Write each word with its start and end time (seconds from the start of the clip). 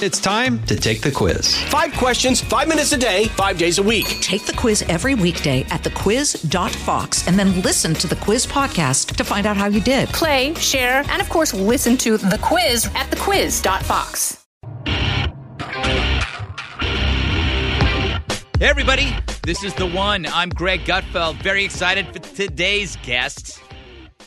It's 0.00 0.20
time 0.20 0.62
to 0.66 0.76
take 0.76 1.00
the 1.00 1.10
quiz. 1.10 1.56
Five 1.64 1.92
questions, 1.94 2.40
five 2.40 2.68
minutes 2.68 2.92
a 2.92 2.96
day, 2.96 3.24
five 3.30 3.58
days 3.58 3.78
a 3.78 3.82
week. 3.82 4.06
Take 4.20 4.46
the 4.46 4.52
quiz 4.52 4.82
every 4.82 5.16
weekday 5.16 5.62
at 5.70 5.82
thequiz.fox 5.82 7.26
and 7.26 7.36
then 7.36 7.60
listen 7.62 7.94
to 7.94 8.06
the 8.06 8.14
quiz 8.14 8.46
podcast 8.46 9.16
to 9.16 9.24
find 9.24 9.44
out 9.44 9.56
how 9.56 9.66
you 9.66 9.80
did. 9.80 10.08
Play, 10.10 10.54
share, 10.54 11.02
and 11.08 11.20
of 11.20 11.28
course, 11.28 11.52
listen 11.52 11.96
to 11.96 12.16
the 12.16 12.38
quiz 12.40 12.86
at 12.94 13.10
thequiz.fox. 13.10 14.46
Hey, 18.60 18.68
everybody. 18.68 19.16
This 19.42 19.64
is 19.64 19.74
the 19.74 19.86
one. 19.86 20.26
I'm 20.26 20.50
Greg 20.50 20.84
Gutfeld. 20.84 21.42
Very 21.42 21.64
excited 21.64 22.06
for 22.12 22.20
today's 22.20 22.94
guest. 23.02 23.60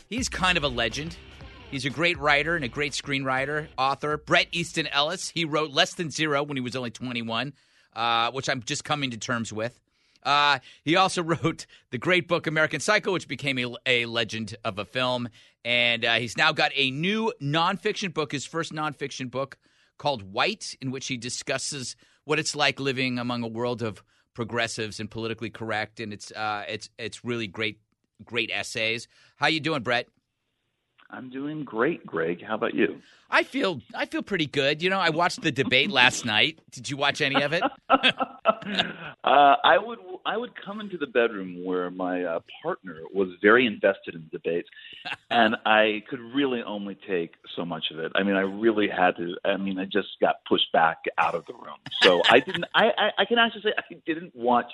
He's 0.09 0.27
kind 0.27 0.57
of 0.57 0.65
a 0.65 0.67
legend. 0.67 1.15
He's 1.71 1.85
a 1.85 1.89
great 1.89 2.19
writer 2.19 2.57
and 2.57 2.65
a 2.65 2.67
great 2.67 2.91
screenwriter, 2.91 3.69
author. 3.77 4.17
Bret 4.17 4.47
Easton 4.51 4.87
Ellis. 4.87 5.29
He 5.29 5.45
wrote 5.45 5.71
Less 5.71 5.93
Than 5.93 6.11
Zero 6.11 6.43
when 6.43 6.57
he 6.57 6.61
was 6.61 6.75
only 6.75 6.91
21, 6.91 7.53
uh, 7.95 8.29
which 8.31 8.49
I'm 8.49 8.61
just 8.61 8.83
coming 8.83 9.11
to 9.11 9.17
terms 9.17 9.53
with. 9.53 9.79
Uh, 10.21 10.59
he 10.83 10.97
also 10.97 11.23
wrote 11.43 11.65
the 11.91 11.97
great 11.97 12.27
book 12.27 12.45
American 12.45 12.81
Psycho, 12.81 13.13
which 13.13 13.25
became 13.29 13.57
a, 13.57 13.73
a 13.85 14.05
legend 14.05 14.57
of 14.65 14.79
a 14.79 14.85
film. 14.85 15.29
And 15.63 16.03
uh, 16.03 16.15
he's 16.15 16.35
now 16.35 16.51
got 16.51 16.73
a 16.75 16.91
new 16.91 17.31
nonfiction 17.41 18.13
book, 18.13 18.33
his 18.33 18.45
first 18.45 18.73
nonfiction 18.73 19.31
book 19.31 19.57
called 19.97 20.33
White, 20.33 20.75
in 20.81 20.91
which 20.91 21.07
he 21.07 21.15
discusses 21.15 21.95
what 22.25 22.37
it's 22.37 22.53
like 22.53 22.81
living 22.81 23.17
among 23.17 23.43
a 23.43 23.47
world 23.47 23.81
of 23.81 24.03
progressives 24.33 24.99
and 24.99 25.09
politically 25.09 25.49
correct. 25.49 26.01
And 26.01 26.11
it's 26.11 26.33
uh, 26.33 26.65
it's 26.67 26.89
it's 26.99 27.23
really 27.23 27.47
great 27.47 27.79
great 28.25 28.51
essays. 28.51 29.07
How 29.37 29.47
you 29.47 29.61
doing, 29.61 29.83
Bret? 29.83 30.09
I'm 31.11 31.29
doing 31.29 31.63
great, 31.63 32.05
Greg. 32.05 32.41
How 32.41 32.55
about 32.55 32.73
you? 32.73 33.01
I 33.29 33.43
feel 33.43 33.81
I 33.93 34.05
feel 34.05 34.21
pretty 34.21 34.45
good. 34.45 34.81
You 34.81 34.89
know, 34.89 34.99
I 34.99 35.09
watched 35.09 35.41
the 35.41 35.51
debate 35.51 35.91
last 36.01 36.25
night. 36.25 36.59
Did 36.71 36.89
you 36.89 36.97
watch 36.97 37.21
any 37.21 37.41
of 37.41 37.53
it? 37.53 37.63
uh, 37.89 38.05
I 39.23 39.77
would 39.77 39.99
I 40.25 40.37
would 40.37 40.51
come 40.63 40.79
into 40.79 40.97
the 40.97 41.07
bedroom 41.07 41.63
where 41.65 41.89
my 41.89 42.23
uh, 42.23 42.39
partner 42.61 42.99
was 43.13 43.29
very 43.41 43.65
invested 43.65 44.15
in 44.15 44.23
the 44.31 44.37
debates, 44.37 44.69
and 45.29 45.55
I 45.65 46.03
could 46.09 46.19
really 46.19 46.61
only 46.63 46.97
take 47.07 47.35
so 47.55 47.65
much 47.65 47.85
of 47.91 47.99
it. 47.99 48.11
I 48.15 48.23
mean, 48.23 48.35
I 48.35 48.41
really 48.41 48.87
had 48.87 49.15
to. 49.17 49.35
I 49.45 49.57
mean, 49.57 49.79
I 49.79 49.85
just 49.85 50.09
got 50.19 50.35
pushed 50.47 50.71
back 50.71 50.97
out 51.17 51.35
of 51.35 51.45
the 51.45 51.53
room. 51.53 51.77
So 52.01 52.21
I 52.29 52.39
didn't. 52.39 52.65
I 52.73 52.85
I, 52.97 53.11
I 53.19 53.25
can 53.25 53.37
actually 53.37 53.63
say 53.63 53.73
I 53.77 53.95
didn't 54.05 54.35
watch 54.35 54.71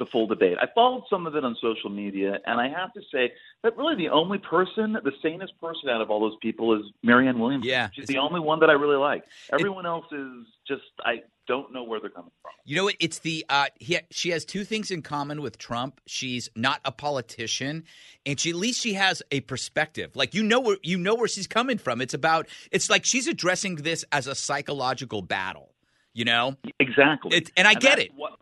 the 0.00 0.06
full 0.06 0.26
debate. 0.26 0.56
I 0.60 0.66
followed 0.74 1.04
some 1.08 1.26
of 1.26 1.36
it 1.36 1.44
on 1.44 1.54
social 1.60 1.90
media, 1.90 2.38
and 2.46 2.58
I 2.60 2.68
have 2.68 2.92
to 2.94 3.00
say 3.12 3.32
that 3.62 3.76
really 3.76 3.94
the 3.94 4.08
only 4.08 4.38
person, 4.38 4.94
the 4.94 5.12
sanest 5.22 5.52
person 5.60 5.90
out 5.90 6.00
of 6.00 6.10
all 6.10 6.20
those 6.20 6.38
people 6.42 6.74
is 6.74 6.86
Marianne 7.04 7.38
Williamson. 7.38 7.68
Yeah, 7.68 7.90
she's 7.92 8.06
the 8.06 8.18
only 8.18 8.40
one 8.40 8.60
that 8.60 8.70
I 8.70 8.72
really 8.72 8.96
like. 8.96 9.24
Everyone 9.52 9.84
it, 9.84 9.90
else 9.90 10.06
is 10.10 10.46
just 10.66 10.82
I 11.04 11.22
don't 11.46 11.72
know 11.72 11.84
where 11.84 12.00
they're 12.00 12.10
coming 12.10 12.30
from. 12.42 12.52
You 12.64 12.76
know 12.76 12.84
what? 12.84 12.96
It's 12.98 13.18
the 13.18 13.44
uh, 13.48 13.66
he, 13.78 13.98
she 14.10 14.30
has 14.30 14.44
two 14.44 14.64
things 14.64 14.90
in 14.90 15.02
common 15.02 15.42
with 15.42 15.58
Trump. 15.58 16.00
She's 16.06 16.48
not 16.56 16.80
a 16.84 16.90
politician, 16.90 17.84
and 18.24 18.40
she 18.40 18.50
at 18.50 18.56
least 18.56 18.80
she 18.80 18.94
has 18.94 19.22
a 19.30 19.40
perspective. 19.40 20.16
Like 20.16 20.34
you 20.34 20.42
know 20.42 20.60
where 20.60 20.78
you 20.82 20.96
know 20.96 21.14
where 21.14 21.28
she's 21.28 21.46
coming 21.46 21.76
from. 21.76 22.00
It's 22.00 22.14
about 22.14 22.48
it's 22.72 22.88
like 22.88 23.04
she's 23.04 23.28
addressing 23.28 23.76
this 23.76 24.04
as 24.10 24.26
a 24.26 24.34
psychological 24.34 25.20
battle. 25.20 25.74
You 26.14 26.24
know 26.24 26.56
exactly, 26.80 27.36
it, 27.36 27.52
and 27.56 27.68
I 27.68 27.72
and 27.72 27.80
get 27.80 27.98
it. 27.98 28.12
What, 28.16 28.38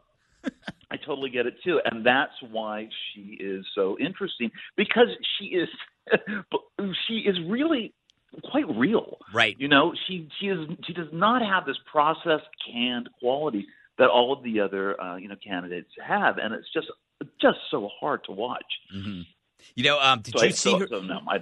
I 0.91 0.97
totally 0.97 1.31
get 1.31 1.47
it 1.47 1.55
too, 1.63 1.81
and 1.85 2.05
that's 2.05 2.33
why 2.51 2.89
she 3.13 3.37
is 3.41 3.67
so 3.75 3.99
interesting 3.99 4.51
because 4.77 5.09
she 5.39 5.47
is 5.47 5.69
she 7.07 7.19
is 7.19 7.37
really 7.47 7.93
quite 8.45 8.69
real. 8.77 9.19
Right. 9.33 9.57
You 9.59 9.69
know, 9.69 9.95
she 10.07 10.29
she 10.41 10.47
is 10.47 10.69
she 10.87 10.93
does 10.93 11.09
not 11.13 11.43
have 11.43 11.67
this 11.67 11.77
processed 11.91 12.49
canned 12.67 13.09
quality 13.21 13.67
that 13.99 14.09
all 14.09 14.33
of 14.33 14.43
the 14.43 14.61
other 14.61 15.01
uh, 15.01 15.17
you 15.17 15.29
know 15.29 15.37
candidates 15.45 15.91
have, 16.05 16.39
and 16.39 16.55
it's 16.55 16.69
just 16.73 16.89
just 17.41 17.59
so 17.71 17.89
hard 18.01 18.25
to 18.25 18.33
watch. 18.33 18.65
Mm-hmm. 18.95 19.23
You 19.75 19.85
know, 19.85 20.01
um, 20.01 20.21
did 20.21 20.39
so 20.39 20.45
you 20.45 20.49
I, 20.49 20.53
see 20.53 20.71
so, 20.71 20.79
her? 20.79 20.87
So 20.89 21.01
no, 21.01 21.21
I, 21.29 21.39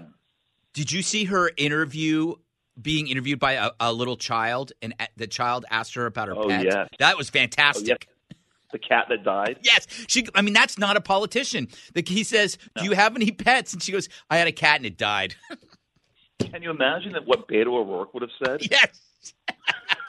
did 0.72 0.90
you 0.92 1.02
see 1.02 1.24
her 1.24 1.50
interview? 1.56 2.34
Being 2.78 3.08
interviewed 3.08 3.38
by 3.38 3.52
a, 3.52 3.70
a 3.80 3.90
little 3.90 4.18
child, 4.18 4.72
and 4.82 4.94
the 5.16 5.26
child 5.26 5.64
asked 5.70 5.94
her 5.94 6.04
about 6.04 6.28
her 6.28 6.36
oh, 6.36 6.46
pet. 6.46 6.66
Yeah. 6.66 6.84
That 6.98 7.16
was 7.16 7.30
fantastic. 7.30 8.06
Oh, 8.06 8.06
yeah 8.06 8.15
the 8.72 8.78
cat 8.78 9.06
that 9.08 9.24
died? 9.24 9.58
Yes. 9.62 9.86
She 10.08 10.26
I 10.34 10.42
mean 10.42 10.54
that's 10.54 10.78
not 10.78 10.96
a 10.96 11.00
politician. 11.00 11.68
The, 11.94 12.02
he 12.06 12.24
says, 12.24 12.58
no. 12.76 12.82
"Do 12.82 12.88
you 12.88 12.94
have 12.94 13.16
any 13.16 13.30
pets?" 13.30 13.72
and 13.72 13.82
she 13.82 13.92
goes, 13.92 14.08
"I 14.30 14.36
had 14.38 14.48
a 14.48 14.52
cat 14.52 14.76
and 14.76 14.86
it 14.86 14.96
died." 14.96 15.34
Can 16.38 16.62
you 16.62 16.70
imagine 16.70 17.12
that 17.12 17.26
what 17.26 17.48
Beto 17.48 17.68
O'Rourke 17.68 18.12
would 18.14 18.22
have 18.22 18.30
said? 18.44 18.60
Yes. 18.70 19.02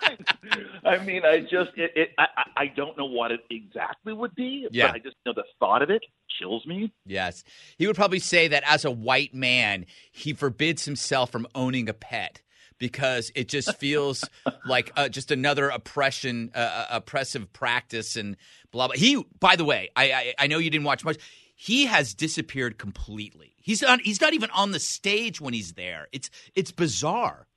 I 0.86 1.04
mean, 1.04 1.24
I 1.26 1.42
just 1.42 1.72
it, 1.76 1.92
it 1.96 2.10
I 2.18 2.28
I 2.56 2.68
don't 2.68 2.98
know 2.98 3.06
what 3.06 3.32
it 3.32 3.42
exactly 3.50 4.14
would 4.14 4.36
be, 4.36 4.68
yeah. 4.72 4.88
but 4.88 4.96
I 4.96 5.00
just 5.00 5.16
know 5.26 5.34
the 5.34 5.44
thought 5.60 5.82
of 5.82 5.90
it 5.90 6.04
chills 6.40 6.66
me. 6.66 6.94
Yes. 7.06 7.44
He 7.78 7.88
would 7.88 7.96
probably 7.96 8.20
say 8.20 8.48
that 8.48 8.64
as 8.66 8.86
a 8.86 8.92
white 8.92 9.34
man, 9.34 9.86
he 10.12 10.34
forbids 10.34 10.86
himself 10.86 11.32
from 11.32 11.48
owning 11.56 11.90
a 11.90 11.94
pet 11.94 12.42
because 12.78 13.32
it 13.36 13.48
just 13.48 13.76
feels 13.78 14.24
like 14.66 14.92
uh, 14.96 15.10
just 15.10 15.32
another 15.32 15.70
oppression, 15.70 16.52
uh, 16.56 16.60
uh, 16.60 16.86
oppressive 16.92 17.52
practice, 17.54 18.16
and 18.16 18.38
blah 18.72 18.88
blah. 18.88 18.96
He, 18.96 19.24
by 19.40 19.56
the 19.56 19.66
way, 19.66 19.90
I, 19.96 20.12
I, 20.12 20.34
I 20.40 20.48
know 20.48 20.58
you 20.60 20.70
didn't 20.70 20.86
watch 20.86 21.04
much. 21.04 21.18
He 21.56 21.86
has 21.86 22.14
disappeared 22.14 22.78
completely. 22.78 23.56
He's 23.58 23.82
not. 23.82 24.02
He's 24.02 24.22
not 24.22 24.34
even 24.34 24.50
on 24.52 24.72
the 24.72 24.80
stage 24.80 25.42
when 25.42 25.54
he's 25.54 25.74
there. 25.74 26.08
It's 26.12 26.30
it's 26.56 26.72
bizarre. 26.72 27.48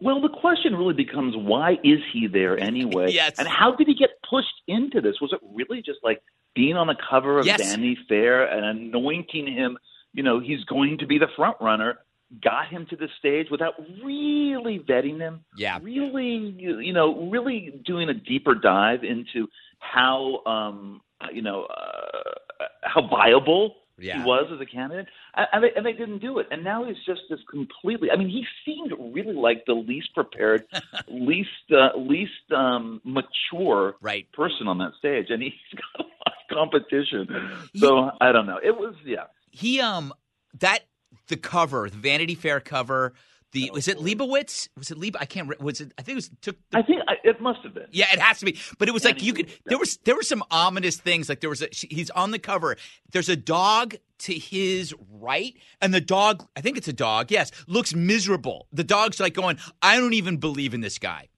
Well, 0.00 0.20
the 0.20 0.30
question 0.30 0.74
really 0.74 0.94
becomes 0.94 1.36
why 1.36 1.72
is 1.84 2.00
he 2.12 2.26
there 2.26 2.58
anyway? 2.58 3.06
yes. 3.10 3.38
And 3.38 3.46
how 3.46 3.74
did 3.74 3.86
he 3.86 3.94
get 3.94 4.10
pushed 4.28 4.62
into 4.66 5.00
this? 5.00 5.16
Was 5.20 5.32
it 5.32 5.40
really 5.54 5.82
just 5.82 5.98
like 6.02 6.22
being 6.54 6.76
on 6.76 6.86
the 6.86 6.96
cover 7.10 7.38
of 7.38 7.46
yes. 7.46 7.60
Vanity 7.60 7.98
Fair 8.08 8.44
and 8.46 8.64
anointing 8.64 9.46
him? 9.46 9.78
You 10.12 10.22
know, 10.22 10.40
he's 10.40 10.64
going 10.64 10.98
to 10.98 11.06
be 11.06 11.18
the 11.18 11.28
front 11.36 11.56
runner 11.60 11.98
got 12.42 12.68
him 12.68 12.86
to 12.90 12.96
the 12.96 13.08
stage 13.18 13.48
without 13.50 13.74
really 14.04 14.78
vetting 14.78 15.18
him. 15.18 15.44
Yeah. 15.56 15.78
Really, 15.82 16.54
you 16.58 16.92
know, 16.92 17.28
really 17.30 17.80
doing 17.84 18.08
a 18.08 18.14
deeper 18.14 18.54
dive 18.54 19.04
into 19.04 19.48
how, 19.78 20.42
um, 20.46 21.00
you 21.32 21.42
know, 21.42 21.64
uh, 21.64 22.64
how 22.82 23.06
viable 23.08 23.76
yeah. 23.98 24.18
he 24.18 24.24
was 24.24 24.46
as 24.52 24.60
a 24.60 24.66
candidate, 24.66 25.06
and 25.34 25.64
they, 25.64 25.70
and 25.76 25.86
they 25.86 25.92
didn't 25.92 26.18
do 26.18 26.38
it. 26.38 26.46
And 26.50 26.64
now 26.64 26.84
he's 26.84 26.96
just 27.06 27.22
this 27.30 27.38
completely. 27.50 28.10
I 28.10 28.16
mean, 28.16 28.28
he 28.28 28.44
seemed 28.64 28.92
really 29.14 29.34
like 29.34 29.64
the 29.66 29.74
least 29.74 30.14
prepared, 30.14 30.64
least 31.08 31.48
uh, 31.70 31.96
least 31.96 32.52
um, 32.54 33.00
mature 33.04 33.94
right. 34.00 34.30
person 34.32 34.68
on 34.68 34.78
that 34.78 34.92
stage, 34.98 35.26
and 35.30 35.42
he's 35.42 35.52
got 35.72 36.06
a 36.06 36.08
lot 36.08 36.26
of 36.26 36.56
competition. 36.56 37.28
So 37.76 38.10
I 38.20 38.32
don't 38.32 38.46
know. 38.46 38.58
It 38.62 38.76
was 38.76 38.94
yeah. 39.04 39.24
He 39.50 39.80
um 39.80 40.12
that 40.60 40.80
the 41.28 41.36
cover, 41.36 41.88
the 41.90 41.96
Vanity 41.96 42.34
Fair 42.34 42.60
cover. 42.60 43.14
The 43.52 43.70
was 43.72 43.86
it 43.86 43.98
Leibovitz? 43.98 44.68
Was 44.76 44.90
it 44.90 44.98
Leib? 44.98 45.16
I 45.20 45.26
can't. 45.26 45.60
Was 45.60 45.80
it? 45.80 45.92
I 45.96 46.02
think 46.02 46.14
it 46.14 46.16
was 46.16 46.30
took. 46.42 46.56
The, 46.70 46.78
I 46.78 46.82
think 46.82 47.02
I, 47.06 47.14
it 47.22 47.40
must 47.40 47.60
have 47.62 47.72
been. 47.72 47.86
Yeah, 47.92 48.06
it 48.12 48.18
has 48.18 48.40
to 48.40 48.46
be. 48.46 48.58
But 48.78 48.88
it 48.88 48.92
was 48.92 49.04
like 49.04 49.22
you 49.22 49.32
could. 49.32 49.48
There 49.66 49.78
was 49.78 49.96
there 49.98 50.16
were 50.16 50.22
some 50.22 50.42
ominous 50.50 50.96
things. 50.96 51.28
Like 51.28 51.40
there 51.40 51.50
was 51.50 51.62
a. 51.62 51.68
He's 51.70 52.10
on 52.10 52.32
the 52.32 52.40
cover. 52.40 52.76
There's 53.12 53.28
a 53.28 53.36
dog 53.36 53.94
to 54.18 54.34
his 54.34 54.92
right, 55.08 55.54
and 55.80 55.94
the 55.94 56.00
dog. 56.00 56.44
I 56.56 56.62
think 56.62 56.76
it's 56.76 56.88
a 56.88 56.92
dog. 56.92 57.30
Yes, 57.30 57.52
looks 57.68 57.94
miserable. 57.94 58.66
The 58.72 58.84
dog's 58.84 59.20
like 59.20 59.34
going. 59.34 59.58
I 59.80 60.00
don't 60.00 60.14
even 60.14 60.38
believe 60.38 60.74
in 60.74 60.80
this 60.80 60.98
guy. 60.98 61.28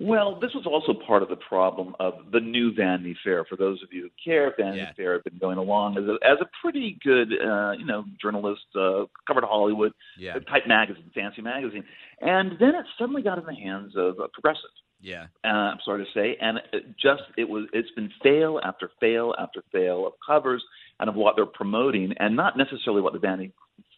Well, 0.00 0.38
this 0.38 0.52
was 0.54 0.64
also 0.64 0.94
part 1.06 1.24
of 1.24 1.28
the 1.28 1.36
problem 1.36 1.96
of 1.98 2.14
the 2.32 2.38
new 2.38 2.72
Vanity 2.72 3.16
Fair. 3.24 3.44
For 3.44 3.56
those 3.56 3.82
of 3.82 3.92
you 3.92 4.02
who 4.02 4.10
care, 4.24 4.54
Vanity 4.56 4.78
Yeah. 4.78 4.92
Fair 4.96 5.12
had 5.14 5.24
been 5.24 5.38
going 5.38 5.58
along 5.58 5.98
as 5.98 6.04
a, 6.04 6.18
as 6.24 6.38
a 6.40 6.46
pretty 6.62 6.98
good, 7.02 7.32
uh, 7.32 7.72
you 7.72 7.84
know, 7.84 8.04
journalist, 8.22 8.62
uh, 8.76 9.06
covered 9.26 9.42
Hollywood 9.44 9.92
Yeah. 10.16 10.38
type 10.40 10.68
magazine, 10.68 11.10
fancy 11.14 11.42
magazine, 11.42 11.84
and 12.20 12.52
then 12.60 12.76
it 12.76 12.86
suddenly 12.96 13.22
got 13.22 13.38
in 13.38 13.44
the 13.44 13.54
hands 13.54 13.96
of 13.96 14.20
uh, 14.20 14.28
progressive. 14.32 14.70
Yeah. 15.00 15.26
Uh, 15.44 15.48
I'm 15.48 15.78
sorry 15.84 16.04
to 16.04 16.10
say, 16.12 16.36
and 16.40 16.58
it 16.72 16.96
just 16.96 17.22
it 17.36 17.48
was 17.48 17.66
it's 17.72 17.90
been 17.92 18.10
fail 18.22 18.60
after 18.64 18.90
fail 19.00 19.34
after 19.38 19.62
fail 19.72 20.06
of 20.06 20.12
covers 20.24 20.64
and 21.00 21.08
of 21.08 21.14
what 21.16 21.34
they're 21.36 21.46
promoting, 21.46 22.14
and 22.18 22.36
not 22.36 22.56
necessarily 22.56 23.02
what 23.02 23.12
the 23.14 23.18
Vanity 23.18 23.52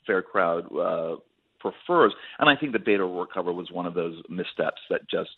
Fair 0.07 0.23
crowd 0.23 0.65
uh, 0.75 1.17
prefers. 1.61 2.13
And 2.39 2.49
I 2.49 2.57
think 2.57 2.73
the 2.73 2.79
Beto 2.79 3.01
O'Rourke 3.01 3.37
was 3.37 3.71
one 3.71 3.87
of 3.87 3.95
those 3.95 4.21
missteps 4.29 4.81
that 4.91 5.03
just 5.09 5.31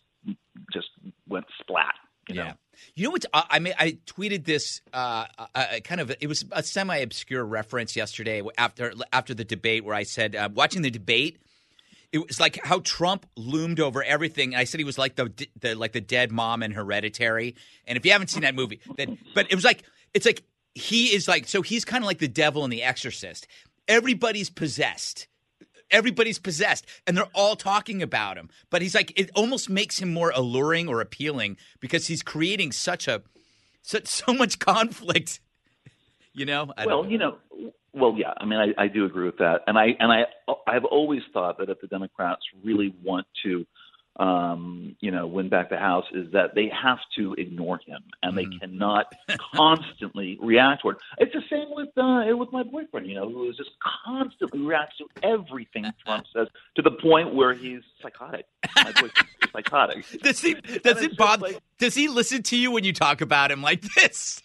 just 0.71 0.87
went 1.27 1.45
splat. 1.59 1.93
You 2.29 2.35
know? 2.35 2.43
Yeah. 2.43 2.53
You 2.95 3.03
know 3.05 3.11
what? 3.11 3.25
I, 3.33 3.43
I 3.51 3.59
mean, 3.59 3.73
I 3.77 3.97
tweeted 4.05 4.45
this 4.45 4.81
uh, 4.93 5.25
uh, 5.53 5.65
kind 5.83 6.01
of. 6.01 6.15
It 6.19 6.27
was 6.27 6.45
a 6.51 6.63
semi 6.63 6.97
obscure 6.97 7.43
reference 7.43 7.95
yesterday 7.95 8.41
after 8.57 8.93
after 9.11 9.33
the 9.33 9.43
debate 9.43 9.83
where 9.83 9.95
I 9.95 10.03
said, 10.03 10.35
uh, 10.35 10.49
watching 10.53 10.81
the 10.81 10.89
debate, 10.89 11.39
it 12.11 12.25
was 12.25 12.39
like 12.39 12.59
how 12.63 12.79
Trump 12.79 13.25
loomed 13.35 13.79
over 13.79 14.03
everything. 14.03 14.55
I 14.55 14.63
said 14.63 14.79
he 14.79 14.85
was 14.85 14.97
like 14.97 15.15
the, 15.15 15.31
the 15.59 15.75
like 15.75 15.91
the 15.91 16.01
dead 16.01 16.31
mom 16.31 16.63
in 16.63 16.71
Hereditary. 16.71 17.55
And 17.85 17.97
if 17.97 18.05
you 18.05 18.11
haven't 18.11 18.29
seen 18.29 18.43
that 18.43 18.55
movie, 18.55 18.79
that 18.97 19.09
but 19.35 19.47
it 19.51 19.55
was 19.55 19.65
like 19.65 19.83
it's 20.13 20.25
like 20.25 20.43
he 20.75 21.13
is 21.13 21.27
like 21.27 21.47
so 21.47 21.61
he's 21.61 21.85
kind 21.85 22.03
of 22.03 22.07
like 22.07 22.19
the 22.19 22.27
devil 22.27 22.63
in 22.63 22.69
The 22.69 22.83
Exorcist. 22.83 23.47
Everybody's 23.87 24.49
possessed 24.49 25.27
everybody's 25.93 26.39
possessed 26.39 26.85
and 27.07 27.15
they're 27.15 27.29
all 27.33 27.55
talking 27.55 28.01
about 28.01 28.37
him. 28.37 28.49
But 28.69 28.81
he's 28.81 28.95
like, 28.95 29.17
it 29.17 29.29
almost 29.35 29.69
makes 29.69 29.99
him 29.99 30.13
more 30.13 30.31
alluring 30.35 30.89
or 30.89 30.99
appealing 30.99 31.57
because 31.79 32.07
he's 32.07 32.21
creating 32.21 32.73
such 32.73 33.07
a, 33.07 33.21
such, 33.81 34.07
so 34.21 34.33
much 34.33 34.59
conflict. 34.59 35.39
You 36.33 36.45
know? 36.45 36.73
I 36.75 36.85
well, 36.85 37.03
don't- 37.03 37.11
you 37.11 37.17
know, 37.17 37.37
well, 37.93 38.15
yeah. 38.17 38.33
I 38.37 38.45
mean, 38.45 38.59
I, 38.59 38.83
I 38.83 38.87
do 38.87 39.05
agree 39.05 39.25
with 39.25 39.37
that, 39.37 39.61
and 39.67 39.77
I 39.77 39.89
and 39.99 40.11
I 40.11 40.23
I've 40.65 40.83
always 40.83 41.21
thought 41.31 41.59
that 41.59 41.69
if 41.69 41.79
the 41.79 41.85
Democrats 41.85 42.41
really 42.63 42.95
want 43.03 43.27
to, 43.45 43.67
um, 44.17 44.95
you 44.99 45.09
know, 45.11 45.25
win 45.25 45.49
back 45.49 45.69
the 45.69 45.77
House, 45.77 46.05
is 46.13 46.31
that 46.33 46.53
they 46.55 46.69
have 46.69 46.99
to 47.17 47.33
ignore 47.33 47.79
him, 47.85 48.01
and 48.21 48.37
they 48.37 48.45
cannot 48.59 49.07
constantly 49.55 50.37
react 50.41 50.81
toward. 50.83 50.97
It's 51.17 51.33
the 51.33 51.41
same 51.49 51.67
with 51.71 51.89
uh, 51.97 52.25
with 52.37 52.51
my 52.51 52.63
boyfriend, 52.63 53.07
you 53.07 53.15
know, 53.15 53.29
who 53.29 53.49
is 53.49 53.57
just 53.57 53.71
constantly 54.05 54.59
reacts 54.61 54.97
to 54.97 55.07
everything 55.23 55.85
Trump 56.05 56.25
says 56.35 56.47
to 56.75 56.81
the 56.81 56.91
point 56.91 57.33
where 57.33 57.53
he's 57.53 57.81
psychotic. 58.01 58.45
My 58.75 58.91
boyfriend 58.91 59.27
is 59.41 59.49
psychotic. 59.51 60.05
Does 60.21 60.41
he? 60.41 60.53
Does 60.53 61.01
it 61.01 61.17
bother? 61.17 61.47
like- 61.47 61.59
does 61.79 61.95
he 61.95 62.07
listen 62.07 62.43
to 62.43 62.55
you 62.57 62.71
when 62.71 62.83
you 62.85 62.93
talk 62.93 63.19
about 63.21 63.51
him 63.51 63.61
like 63.61 63.81
this? 63.95 64.41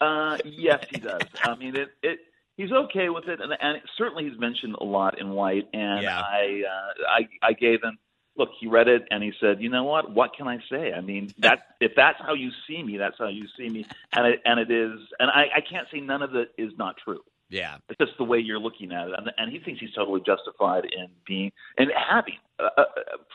Uh, 0.00 0.38
yes, 0.44 0.84
he 0.90 0.98
does. 0.98 1.20
I 1.44 1.54
mean, 1.54 1.76
it, 1.76 1.90
it. 2.02 2.18
He's 2.56 2.72
okay 2.72 3.08
with 3.08 3.28
it, 3.28 3.40
and, 3.40 3.52
and 3.60 3.80
certainly 3.96 4.28
he's 4.28 4.38
mentioned 4.38 4.74
a 4.80 4.84
lot 4.84 5.20
in 5.20 5.30
White. 5.30 5.68
And 5.72 6.02
Yeah. 6.02 6.20
I, 6.20 6.62
uh, 6.68 7.08
I, 7.08 7.28
I 7.48 7.52
gave 7.52 7.82
him. 7.82 7.98
Look, 8.36 8.50
he 8.58 8.66
read 8.66 8.88
it 8.88 9.02
and 9.10 9.22
he 9.22 9.32
said, 9.40 9.60
"You 9.60 9.68
know 9.68 9.84
what? 9.84 10.10
What 10.10 10.34
can 10.36 10.48
I 10.48 10.58
say? 10.70 10.92
I 10.92 11.00
mean, 11.00 11.32
that 11.38 11.66
if 11.80 11.92
that's 11.94 12.18
how 12.20 12.34
you 12.34 12.50
see 12.66 12.82
me, 12.82 12.96
that's 12.96 13.16
how 13.18 13.28
you 13.28 13.46
see 13.58 13.68
me, 13.68 13.86
and 14.12 14.26
it, 14.26 14.40
and 14.44 14.58
it 14.58 14.70
is. 14.70 14.98
And 15.18 15.30
I, 15.30 15.46
I 15.56 15.60
can't 15.60 15.86
say 15.92 16.00
none 16.00 16.22
of 16.22 16.34
it 16.34 16.52
is 16.56 16.72
not 16.78 16.96
true. 17.02 17.20
Yeah. 17.50 17.76
It's 17.90 17.98
just 17.98 18.16
the 18.16 18.24
way 18.24 18.38
you're 18.38 18.58
looking 18.58 18.92
at 18.92 19.08
it, 19.08 19.14
and, 19.18 19.30
and 19.36 19.52
he 19.52 19.58
thinks 19.58 19.78
he's 19.80 19.92
totally 19.92 20.22
justified 20.24 20.84
in 20.86 21.08
being 21.26 21.52
and 21.76 21.90
having 21.94 22.36
uh, 22.58 22.68
uh, 22.78 22.84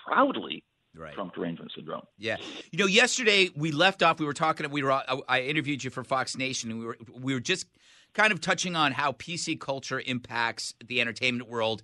proudly 0.08 0.64
Right. 0.96 1.14
Trump 1.14 1.36
derangement 1.36 1.72
syndrome. 1.76 2.02
Yeah. 2.18 2.38
You 2.72 2.80
know, 2.80 2.88
yesterday 2.88 3.52
we 3.56 3.72
left 3.72 4.02
off. 4.02 4.20
We 4.20 4.26
were 4.26 4.34
talking. 4.34 4.68
We 4.72 4.82
were. 4.82 4.92
I- 4.94 5.22
I 5.28 5.42
interviewed 5.42 5.84
you 5.84 5.92
for 5.92 6.04
Fox 6.04 6.36
Nation, 6.36 6.72
and 6.72 6.80
we 6.80 6.86
were. 6.88 6.98
We 7.14 7.34
were 7.36 7.40
just 7.40 7.68
kind 8.14 8.32
of 8.34 8.42
touching 8.42 8.76
on 8.76 8.94
how 8.94 9.12
PC 9.12 9.60
culture 9.60 10.02
impacts 10.04 10.74
the 10.84 11.00
entertainment 11.00 11.52
world, 11.52 11.84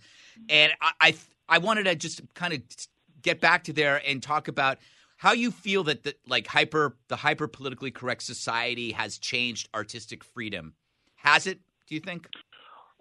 and 0.50 0.74
I. 0.82 0.92
I, 1.00 1.16
I 1.48 1.58
wanted 1.60 1.84
to 1.84 1.94
just 1.96 2.22
kind 2.34 2.54
of 2.54 2.62
get 3.24 3.42
back 3.42 3.64
to 3.66 3.74
there 3.74 4.02
and 4.06 4.22
talk 4.22 4.48
about 4.48 4.78
how 5.18 5.32
you 5.32 5.52
feel 5.52 5.84
that 5.86 6.04
the 6.04 6.16
like 6.28 6.48
hyper 6.48 6.98
the 7.08 7.16
hyper 7.16 7.48
politically 7.48 7.92
correct 7.92 8.24
society 8.24 8.92
has 8.92 9.18
changed 9.18 9.70
artistic 9.74 10.24
freedom. 10.24 10.74
Has 11.16 11.48
it? 11.48 11.60
Do 11.88 11.96
you 11.96 12.02
think? 12.02 12.28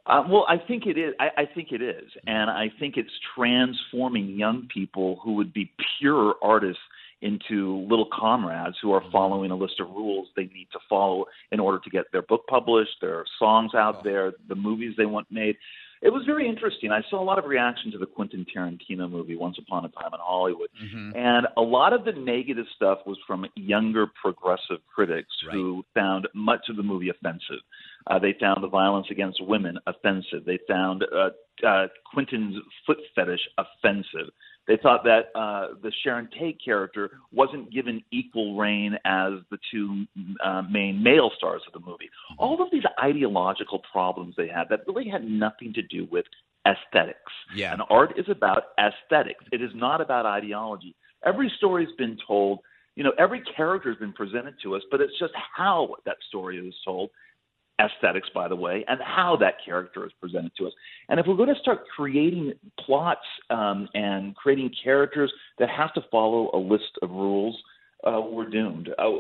Uh, 0.07 0.25
well, 0.29 0.45
I 0.49 0.57
think 0.57 0.87
it 0.87 0.99
is. 0.99 1.15
I, 1.21 1.43
I 1.43 1.47
think 1.47 1.71
it 1.71 1.81
is, 1.83 2.11
and 2.27 2.51
I 2.51 2.71
think 2.81 2.97
it's 2.97 3.13
transforming 3.37 4.31
young 4.31 4.69
people 4.73 5.21
who 5.23 5.35
would 5.35 5.53
be 5.53 5.73
pure 5.99 6.35
artists 6.43 6.83
into 7.23 7.87
little 7.89 8.09
comrades 8.13 8.77
who 8.83 8.93
are 8.93 9.03
following 9.13 9.53
a 9.53 9.57
list 9.57 9.79
of 9.79 9.89
rules 9.91 10.29
they 10.35 10.47
need 10.47 10.67
to 10.73 10.79
follow 10.89 11.27
in 11.53 11.61
order 11.61 11.79
to 11.79 11.89
get 11.89 12.07
their 12.11 12.23
book 12.23 12.43
published, 12.49 12.97
their 13.01 13.25
songs 13.39 13.75
out 13.75 14.03
there, 14.03 14.33
the 14.49 14.57
movies 14.57 14.95
they 14.99 15.07
want 15.07 15.27
made. 15.31 15.57
It 16.03 16.13
was 16.13 16.25
very 16.27 16.49
interesting. 16.49 16.91
I 16.91 17.01
saw 17.09 17.23
a 17.23 17.25
lot 17.25 17.39
of 17.39 17.45
reaction 17.45 17.93
to 17.93 17.99
the 17.99 18.07
Quentin 18.07 18.45
Tarantino 18.55 19.09
movie 19.09 19.37
Once 19.37 19.57
Upon 19.59 19.85
a 19.85 19.89
Time 19.89 20.11
in 20.13 20.19
Hollywood, 20.21 20.69
and 21.15 21.47
a 21.57 21.61
lot 21.61 21.93
of 21.93 22.05
the 22.05 22.11
negative 22.13 22.67
stuff 22.75 22.99
was 23.07 23.19
from 23.27 23.47
younger 23.55 24.07
progressive 24.21 24.79
critics 24.93 25.31
who 25.53 25.85
found 25.95 26.27
much 26.35 26.63
of 26.69 26.77
the 26.77 26.83
movie 26.83 27.09
offensive. 27.09 27.63
Uh, 28.09 28.19
they 28.19 28.35
found 28.41 28.63
the 28.65 28.69
violence 28.69 29.07
against 29.13 29.39
women 29.47 29.79
offensive. 29.87 30.45
They 30.45 30.59
found 30.69 31.05
uh, 31.05 31.31
uh, 31.65 31.87
Quentin's 32.13 32.57
foot 32.85 32.99
fetish 33.15 33.41
offensive. 33.57 34.33
They 34.69 34.79
thought 34.81 35.03
that 35.05 35.31
uh, 35.35 35.75
the 35.83 35.93
Sharon 36.03 36.29
Tate 36.39 36.61
character 36.65 37.11
wasn't 37.33 37.73
given 37.73 38.03
equal 38.13 38.57
reign 38.57 38.97
as 39.05 39.33
the 39.51 39.59
two 39.73 40.05
uh, 40.45 40.63
main 40.63 41.03
male 41.03 41.31
stars 41.37 41.63
of 41.67 41.73
the 41.73 41.85
movie. 41.85 42.09
All 42.39 42.63
of 42.63 42.71
these 42.71 42.85
ideological 43.03 43.83
problems 43.91 44.35
they 44.37 44.49
had 44.49 44.69
that 44.71 44.81
really 44.87 45.09
had 45.09 45.25
nothing 45.25 45.73
to 45.75 45.83
do 45.83 46.07
with 46.11 46.25
aesthetics. 46.67 47.33
Yeah. 47.55 47.73
And 47.73 47.83
art 47.91 48.19
is 48.19 48.27
about 48.29 48.67
aesthetics. 48.79 49.45
It 49.51 49.63
is 49.63 49.71
not 49.75 50.01
about 50.01 50.27
ideology. 50.27 50.95
Every 51.25 51.53
story's 51.57 51.95
been 51.99 52.17
told, 52.27 52.61
you 52.95 53.03
know, 53.03 53.13
every 53.19 53.43
character 53.57 53.89
has 53.91 53.99
been 53.99 54.13
presented 54.13 54.55
to 54.63 54.77
us, 54.77 54.83
but 54.91 55.01
it's 55.01 55.19
just 55.19 55.33
how 55.57 55.97
that 56.05 56.17
story 56.29 56.59
is 56.59 56.75
told 56.85 57.11
aesthetics, 57.81 58.29
by 58.35 58.49
the 58.49 58.57
way, 58.57 58.85
and 58.89 59.01
how 59.03 59.37
that 59.41 59.55
character 59.65 60.05
is 60.05 60.13
presented 60.21 60.53
to 60.59 60.67
us. 60.67 60.73
And 61.09 61.19
if 61.19 61.27
we're 61.27 61.37
going 61.37 61.55
to 61.55 61.61
start 61.61 61.85
creating 61.95 62.53
plots 62.79 63.21
um, 63.51 63.89
and 63.95 64.35
creating 64.37 64.71
characters 64.83 65.33
that 65.59 65.69
have 65.69 65.93
to 65.95 66.03
follow 66.11 66.51
a 66.55 66.59
list 66.59 66.99
of 67.03 67.11
rules, 67.11 67.57
uh, 68.05 68.21
we're 68.21 68.49
doomed. 68.49 68.89
Uh, 68.99 69.11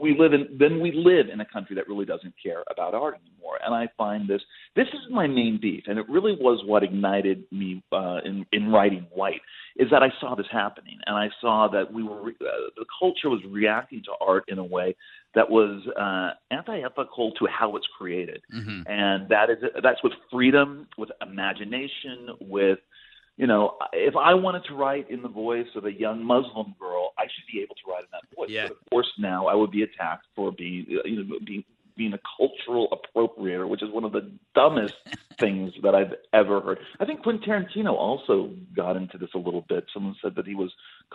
we 0.00 0.16
live 0.16 0.32
in 0.32 0.46
then 0.58 0.80
we 0.80 0.92
live 0.92 1.26
in 1.32 1.40
a 1.40 1.44
country 1.44 1.74
that 1.74 1.88
really 1.88 2.04
doesn't 2.04 2.32
care 2.40 2.62
about 2.70 2.94
art 2.94 3.16
anymore. 3.26 3.58
And 3.64 3.74
I 3.74 3.88
find 3.96 4.28
this 4.28 4.40
this 4.76 4.86
is 4.88 5.00
my 5.10 5.26
main 5.26 5.58
beef, 5.60 5.84
and 5.88 5.98
it 5.98 6.08
really 6.08 6.36
was 6.40 6.62
what 6.64 6.84
ignited 6.84 7.44
me 7.50 7.82
uh, 7.90 8.18
in 8.24 8.46
in 8.52 8.70
writing 8.70 9.06
White 9.12 9.40
is 9.76 9.88
that 9.90 10.04
I 10.04 10.10
saw 10.20 10.36
this 10.36 10.46
happening, 10.52 10.98
and 11.06 11.16
I 11.16 11.28
saw 11.40 11.68
that 11.72 11.92
we 11.92 12.04
were 12.04 12.22
re- 12.22 12.36
uh, 12.40 12.70
the 12.76 12.84
culture 12.98 13.28
was 13.28 13.40
reacting 13.48 14.02
to 14.04 14.12
art 14.20 14.44
in 14.46 14.58
a 14.58 14.64
way 14.64 14.94
that 15.34 15.48
was 15.50 15.86
uh, 15.98 16.30
anti-ethical 16.54 17.32
to 17.32 17.46
how 17.46 17.76
it's 17.76 17.86
created, 17.98 18.42
and 18.86 19.28
that 19.28 19.50
is 19.50 19.58
that's 19.82 20.02
with 20.02 20.14
freedom, 20.30 20.88
with 20.96 21.10
imagination, 21.22 22.30
with 22.40 22.78
you 23.38 23.46
know, 23.46 23.76
if 23.92 24.16
I 24.16 24.34
wanted 24.34 24.64
to 24.64 24.74
write 24.74 25.08
in 25.10 25.22
the 25.22 25.28
voice 25.28 25.68
of 25.76 25.84
a 25.84 25.92
young 25.92 26.24
Muslim 26.24 26.74
girl, 26.78 27.12
I 27.16 27.22
should 27.22 27.52
be 27.52 27.60
able 27.62 27.76
to 27.76 27.82
write 27.88 28.00
in 28.00 28.08
that 28.10 28.36
voice. 28.36 28.50
Yeah. 28.50 28.64
But 28.64 28.72
of 28.72 28.90
course, 28.90 29.12
now 29.16 29.46
I 29.46 29.54
would 29.54 29.70
be 29.70 29.82
attacked 29.82 30.26
for 30.34 30.50
being, 30.50 30.86
you 30.88 31.22
know, 31.22 31.38
being 31.46 31.64
being 31.96 32.14
a 32.14 32.20
cultural 32.36 32.88
appropriator, 33.16 33.68
which 33.68 33.82
is 33.82 33.90
one 33.90 34.04
of 34.04 34.12
the 34.12 34.30
dumbest 34.54 34.94
things 35.38 35.72
that 35.82 35.94
I've 35.94 36.14
ever 36.32 36.60
heard. 36.60 36.78
I 37.00 37.04
think 37.04 37.22
Quentin 37.22 37.42
Tarantino 37.42 37.92
also 37.92 38.54
got 38.74 38.96
into 38.96 39.18
this 39.18 39.30
a 39.34 39.38
little 39.38 39.64
bit. 39.68 39.84
Someone 39.92 40.16
said 40.22 40.34
that 40.36 40.46
he 40.46 40.54
was 40.54 40.72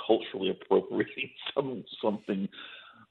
culturally 0.07 0.49
appropriating 0.49 1.31
some 1.55 1.83
something. 2.01 2.47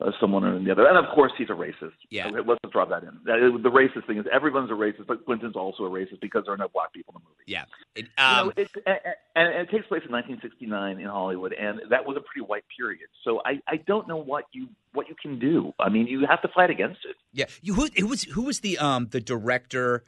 Uh, 0.03 0.11
someone 0.21 0.43
or 0.43 0.59
the 0.59 0.71
other, 0.71 0.87
and 0.87 0.99
of 0.99 1.05
course 1.15 1.33
he's 1.39 1.51
a 1.51 1.53
racist. 1.53 1.93
Yeah. 2.11 2.29
Let's 2.29 2.61
just 2.65 2.73
drop 2.73 2.89
that 2.89 3.03
in. 3.03 3.21
That, 3.25 3.61
the 3.63 3.71
racist 3.71 4.07
thing 4.07 4.19
is 4.19 4.25
everyone's 4.33 4.71
a 4.71 4.75
racist, 4.75 5.07
but 5.07 5.25
Quentin's 5.25 5.55
also 5.55 5.85
a 5.85 5.91
racist 5.91 6.21
because 6.21 6.45
there 6.45 6.55
are 6.55 6.59
no 6.59 6.69
black 6.69 6.93
people 6.93 7.15
in 7.15 7.23
the 7.23 7.29
movie. 7.29 7.45
Yeah. 7.47 7.65
It, 7.95 8.07
You 8.19 8.25
um, 8.25 8.47
know, 8.47 8.53
it, 8.57 8.71
and, 8.87 8.99
and 9.37 9.69
it 9.69 9.71
takes 9.71 9.87
place 9.87 10.03
in 10.05 10.11
1969 10.11 10.99
in 10.99 11.07
Hollywood, 11.07 11.53
and 11.53 11.83
that 11.91 12.05
was 12.05 12.17
a 12.17 12.21
pretty 12.21 12.45
white 12.47 12.65
period. 12.77 13.09
So 13.23 13.43
I, 13.45 13.61
I 13.69 13.77
don't 13.77 14.09
know 14.09 14.17
what 14.17 14.47
you 14.53 14.69
what 14.93 15.09
you 15.09 15.15
can 15.21 15.39
do. 15.39 15.73
I 15.79 15.89
mean, 15.89 16.07
you 16.07 16.27
have 16.29 16.43
to 16.43 16.49
fight 16.49 16.71
against 16.71 17.01
it. 17.09 17.17
Yeah, 17.33 17.45
you 17.61 17.75
who, 17.75 17.89
who 17.97 18.07
was 18.07 18.25
who 18.25 18.43
was 18.43 18.61
the 18.61 18.79
um 18.79 19.09
the 19.11 19.21
director? 19.21 20.05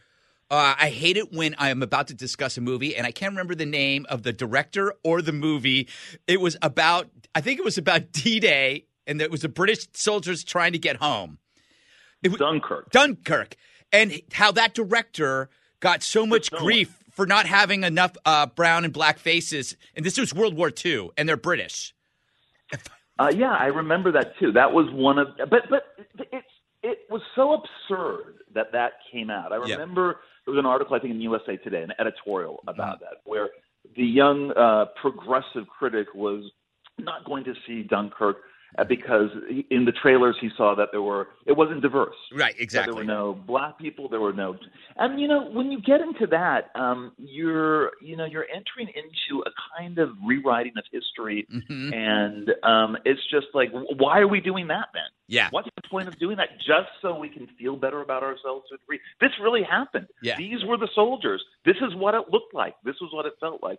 Uh, 0.50 0.74
I 0.78 0.90
hate 0.90 1.16
it 1.16 1.32
when 1.32 1.54
I 1.56 1.70
am 1.70 1.82
about 1.82 2.08
to 2.08 2.14
discuss 2.14 2.58
a 2.58 2.60
movie 2.60 2.94
and 2.94 3.06
I 3.06 3.12
can't 3.12 3.32
remember 3.32 3.54
the 3.54 3.66
name 3.66 4.04
of 4.10 4.24
the 4.24 4.32
director 4.32 4.94
or 5.02 5.22
the 5.22 5.32
movie. 5.32 5.88
It 6.26 6.40
was 6.40 6.56
about 6.62 7.08
I 7.34 7.40
think 7.40 7.58
it 7.58 7.64
was 7.64 7.78
about 7.78 8.12
D 8.12 8.40
Day 8.40 8.86
and 9.06 9.20
it 9.20 9.30
was 9.30 9.42
the 9.42 9.48
British 9.48 9.86
soldiers 9.92 10.44
trying 10.44 10.72
to 10.72 10.78
get 10.78 10.96
home. 10.96 11.38
It 12.22 12.30
was 12.30 12.38
Dunkirk. 12.38 12.90
Dunkirk, 12.90 13.56
and 13.92 14.20
how 14.32 14.50
that 14.52 14.74
director 14.74 15.50
got 15.80 16.02
so 16.02 16.24
much 16.24 16.50
grief 16.50 16.96
for 17.12 17.26
not 17.26 17.46
having 17.46 17.84
enough 17.84 18.16
uh, 18.24 18.46
brown 18.46 18.84
and 18.84 18.92
black 18.92 19.18
faces. 19.18 19.76
And 19.94 20.04
this 20.04 20.18
was 20.18 20.32
World 20.34 20.56
War 20.56 20.72
II, 20.84 21.10
and 21.16 21.28
they're 21.28 21.36
British. 21.36 21.94
Uh, 23.16 23.30
yeah, 23.32 23.52
I 23.52 23.66
remember 23.66 24.10
that 24.10 24.36
too. 24.40 24.50
That 24.50 24.72
was 24.72 24.90
one 24.90 25.18
of, 25.18 25.28
but 25.48 25.70
but 25.70 25.84
it's 26.32 26.48
it 26.82 26.98
was 27.08 27.22
so 27.36 27.52
absurd 27.54 28.38
that 28.54 28.72
that 28.72 28.94
came 29.12 29.30
out. 29.30 29.52
I 29.52 29.56
remember 29.56 30.16
there 30.44 30.52
was 30.52 30.58
an 30.58 30.66
article 30.66 30.96
I 30.96 30.98
think 30.98 31.14
in 31.14 31.20
USA 31.20 31.56
Today, 31.56 31.84
an 31.84 31.92
editorial 32.00 32.54
Mm-hmm. 32.54 32.70
about 32.70 32.98
that, 32.98 33.18
where 33.22 33.50
the 33.94 34.02
young 34.02 34.50
uh, 34.56 34.86
progressive 35.00 35.68
critic 35.68 36.08
was 36.12 36.42
not 36.98 37.24
going 37.24 37.44
to 37.44 37.54
see 37.68 37.84
Dunkirk 37.84 38.38
because 38.88 39.30
he, 39.48 39.64
in 39.70 39.84
the 39.84 39.92
trailers 39.92 40.36
he 40.40 40.50
saw 40.56 40.74
that 40.74 40.88
there 40.90 41.02
were 41.02 41.28
it 41.46 41.52
wasn't 41.56 41.80
diverse. 41.82 42.16
Right, 42.32 42.54
exactly. 42.58 42.92
There 42.92 42.96
were 42.96 43.04
no 43.04 43.34
black 43.46 43.78
people. 43.78 44.08
There 44.08 44.20
were 44.20 44.32
no, 44.32 44.56
and 44.96 45.20
you 45.20 45.28
know 45.28 45.48
when 45.50 45.70
you 45.70 45.80
get 45.80 46.00
into 46.00 46.26
that, 46.28 46.70
um, 46.74 47.12
you're 47.18 47.92
you 48.02 48.16
know 48.16 48.24
you're 48.24 48.46
entering 48.52 48.88
into 48.88 49.42
a 49.46 49.50
kind 49.78 49.98
of 49.98 50.10
rewriting 50.26 50.72
of 50.76 50.84
history, 50.90 51.46
Mhm. 51.52 51.94
and 51.94 52.50
um, 52.64 52.96
it's 53.04 53.20
just 53.30 53.46
like, 53.54 53.70
why 53.72 54.18
are 54.18 54.28
we 54.28 54.40
doing 54.40 54.66
that 54.68 54.88
then? 54.92 55.04
Yeah. 55.28 55.48
What's 55.52 55.68
the 55.76 55.88
point 55.88 56.08
of 56.08 56.18
doing 56.18 56.36
that? 56.38 56.50
Just 56.58 56.88
so 57.00 57.16
we 57.18 57.28
can 57.28 57.46
feel 57.58 57.76
better 57.76 58.00
about 58.02 58.22
ourselves 58.22 58.66
to 58.68 58.74
a 58.74 58.78
degree. 58.78 59.00
This 59.20 59.30
really 59.40 59.62
happened. 59.62 60.08
Yeah. 60.22 60.36
These 60.36 60.64
were 60.64 60.76
the 60.76 60.88
soldiers. 60.94 61.42
This 61.64 61.76
is 61.76 61.94
what 61.94 62.14
it 62.14 62.24
looked 62.30 62.52
like. 62.54 62.74
This 62.84 62.96
was 63.00 63.10
what 63.12 63.24
it 63.24 63.32
felt 63.40 63.62
like. 63.62 63.78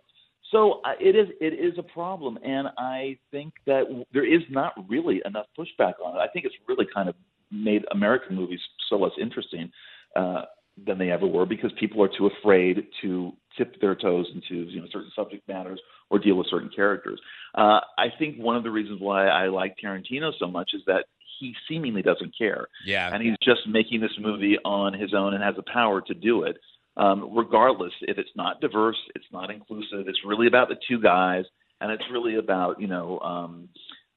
So 0.50 0.80
uh, 0.84 0.92
it 1.00 1.16
is 1.16 1.28
it 1.40 1.54
is 1.54 1.78
a 1.78 1.82
problem, 1.82 2.38
and 2.44 2.68
I 2.78 3.18
think 3.30 3.54
that 3.66 3.84
w- 3.86 4.04
there 4.12 4.26
is 4.26 4.42
not 4.50 4.72
really 4.88 5.20
enough 5.24 5.46
pushback 5.58 5.94
on 6.04 6.16
it. 6.16 6.20
I 6.20 6.28
think 6.32 6.44
it's 6.44 6.54
really 6.68 6.86
kind 6.94 7.08
of 7.08 7.14
made 7.50 7.84
American 7.90 8.36
movies 8.36 8.60
so 8.88 8.96
less 8.96 9.12
interesting 9.20 9.70
uh, 10.14 10.42
than 10.86 10.98
they 10.98 11.10
ever 11.10 11.26
were 11.26 11.46
because 11.46 11.70
people 11.80 12.02
are 12.02 12.10
too 12.16 12.28
afraid 12.38 12.86
to 13.02 13.32
tip 13.56 13.80
their 13.80 13.94
toes 13.94 14.26
into 14.34 14.70
you 14.70 14.80
know 14.80 14.86
certain 14.92 15.10
subject 15.16 15.46
matters 15.48 15.80
or 16.10 16.18
deal 16.18 16.36
with 16.36 16.46
certain 16.48 16.70
characters. 16.74 17.20
Uh, 17.54 17.80
I 17.98 18.06
think 18.18 18.36
one 18.36 18.56
of 18.56 18.62
the 18.62 18.70
reasons 18.70 19.00
why 19.00 19.26
I 19.26 19.48
like 19.48 19.76
Tarantino 19.82 20.32
so 20.38 20.46
much 20.46 20.70
is 20.74 20.82
that 20.86 21.06
he 21.38 21.54
seemingly 21.68 22.02
doesn't 22.02 22.36
care. 22.36 22.68
Yeah. 22.84 23.10
And 23.12 23.22
he's 23.22 23.36
just 23.42 23.60
making 23.68 24.00
this 24.00 24.12
movie 24.18 24.56
on 24.64 24.94
his 24.94 25.12
own 25.14 25.34
and 25.34 25.42
has 25.42 25.56
the 25.56 25.64
power 25.70 26.00
to 26.00 26.14
do 26.14 26.44
it. 26.44 26.56
Um, 26.96 27.36
regardless 27.36 27.92
if 28.02 28.16
it's 28.18 28.30
not 28.36 28.60
diverse, 28.60 28.96
it's 29.14 29.26
not 29.32 29.50
inclusive. 29.50 30.08
It's 30.08 30.20
really 30.24 30.46
about 30.46 30.68
the 30.68 30.76
two 30.88 31.00
guys, 31.00 31.44
and 31.80 31.90
it's 31.92 32.04
really 32.10 32.36
about 32.36 32.80
you 32.80 32.86
know, 32.86 33.18
um, 33.20 33.68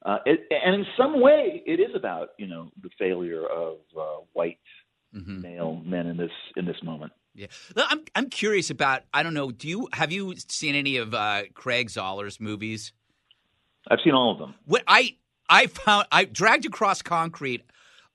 uh, 0.05 0.19
it, 0.25 0.41
and 0.50 0.75
in 0.75 0.86
some 0.98 1.19
way, 1.21 1.62
it 1.65 1.79
is 1.79 1.93
about 1.95 2.29
you 2.38 2.48
know 2.48 2.71
the 2.81 2.89
failure 2.98 3.45
of 3.45 3.77
uh, 3.98 4.21
white 4.33 4.59
Mhm. 5.15 5.41
male 5.41 5.81
men 5.86 6.05
in 6.05 6.17
this 6.17 6.31
in 6.55 6.65
this 6.65 6.81
moment. 6.83 7.12
Yeah, 7.33 7.48
I'm 7.75 8.01
I'm 8.15 8.29
curious 8.29 8.69
about. 8.69 9.03
I 9.13 9.24
don't 9.24 9.33
know. 9.33 9.51
Do 9.51 9.67
you 9.67 9.88
have 9.93 10.12
you 10.12 10.36
seen 10.48 10.75
any 10.75 10.98
of 10.98 11.13
uh, 11.13 11.43
Craig 11.53 11.89
Zahler's 11.89 12.39
movies? 12.39 12.93
I've 13.89 14.00
seen 14.03 14.13
all 14.13 14.31
of 14.31 14.38
them. 14.38 14.53
What 14.65 14.83
I 14.88 15.15
I 15.50 15.67
found 15.67 16.05
I 16.12 16.25
dragged 16.25 16.65
across 16.65 17.01
concrete. 17.01 17.63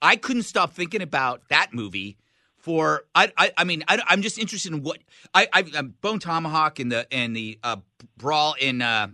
I 0.00 0.16
couldn't 0.16 0.42
stop 0.44 0.72
thinking 0.72 1.02
about 1.02 1.48
that 1.48 1.72
movie. 1.72 2.16
For 2.64 3.04
I 3.14 3.30
I, 3.36 3.52
I 3.58 3.64
mean 3.64 3.84
I, 3.88 4.00
I'm 4.08 4.22
just 4.22 4.38
interested 4.38 4.72
in 4.72 4.82
what 4.82 4.98
I 5.34 5.46
I 5.52 5.64
um, 5.76 5.92
Bone 6.00 6.18
Tomahawk 6.18 6.78
and 6.78 6.90
the 6.90 7.06
and 7.12 7.36
the 7.36 7.58
uh, 7.62 7.76
brawl 8.16 8.54
in 8.58 8.80
uh, 8.80 9.08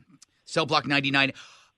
Cell 0.44 0.66
Block 0.66 0.86
99. 0.86 1.32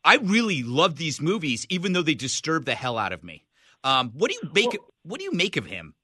I 0.05 0.17
really 0.17 0.62
love 0.62 0.97
these 0.97 1.19
movies, 1.19 1.67
even 1.71 1.95
though 1.95 2.02
they 2.02 2.14
disturb 2.14 2.67
the 2.67 2.75
hell 2.75 2.99
out 2.99 3.14
of 3.14 3.25
me. 3.25 3.47
Um, 3.85 4.11
what 4.14 4.31
do 4.31 4.37
you 4.43 4.50
make? 4.52 4.76
what 5.02 5.19
do 5.19 5.25
you 5.25 5.33
make 5.33 5.57
of 5.57 5.64
him? 5.64 5.95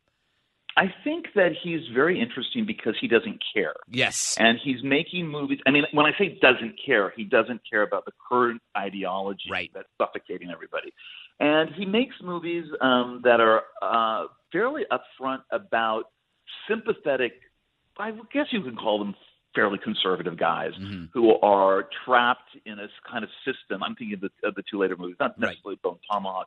I 0.78 0.86
think 1.04 1.26
that 1.34 1.50
he's 1.62 1.80
very 1.92 2.18
interesting 2.18 2.64
because 2.64 2.94
he 3.00 3.08
doesn't 3.08 3.42
care. 3.52 3.74
Yes, 3.90 4.36
And 4.38 4.58
he's 4.62 4.82
making 4.84 5.26
movies. 5.26 5.58
I 5.66 5.70
mean, 5.72 5.84
when 5.92 6.06
I 6.06 6.12
say 6.16 6.38
doesn't 6.40 6.76
care, 6.86 7.12
he 7.16 7.24
doesn't 7.24 7.60
care 7.68 7.82
about 7.82 8.04
the 8.04 8.12
current 8.30 8.62
ideology 8.76 9.50
Right. 9.50 9.70
that's 9.74 9.88
suffocating 10.00 10.50
everybody. 10.50 10.92
And 11.40 11.70
he 11.76 11.84
makes 11.86 12.14
movies 12.22 12.64
um, 12.80 13.20
that 13.24 13.40
are 13.40 13.62
uh, 13.82 14.26
fairly 14.52 14.82
upfront 14.90 15.40
about 15.52 16.04
sympathetic, 16.68 17.32
I 17.98 18.12
guess 18.32 18.46
you 18.50 18.62
can 18.62 18.76
call 18.76 18.98
them 18.98 19.14
fairly 19.54 19.78
conservative 19.82 20.36
guys 20.38 20.72
Mm-hmm. 20.78 21.04
who 21.12 21.34
are 21.40 21.88
trapped 22.04 22.50
in 22.66 22.78
a 22.78 22.86
kind 23.10 23.24
of 23.24 23.30
system. 23.44 23.82
I'm 23.82 23.94
thinking 23.94 24.14
of 24.14 24.20
the, 24.20 24.48
of 24.48 24.54
the 24.54 24.62
two 24.70 24.78
later 24.78 24.96
movies, 24.96 25.16
not 25.18 25.34
Right. 25.38 25.50
necessarily 25.50 25.78
Bone 25.82 25.98
Tomahawk, 26.10 26.46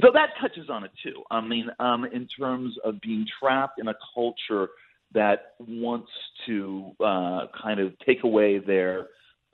though 0.00 0.12
that 0.12 0.30
touches 0.40 0.70
on 0.70 0.84
it 0.84 0.90
too. 1.02 1.22
I 1.30 1.40
mean, 1.40 1.68
um, 1.78 2.04
in 2.04 2.26
terms 2.26 2.76
of 2.84 3.00
being 3.00 3.26
trapped 3.40 3.78
in 3.80 3.88
a 3.88 3.94
culture 4.14 4.68
that 5.12 5.54
wants 5.58 6.10
to 6.46 6.92
uh, 7.00 7.46
kind 7.60 7.80
of 7.80 7.92
take 8.06 8.24
away 8.24 8.58
their 8.58 9.08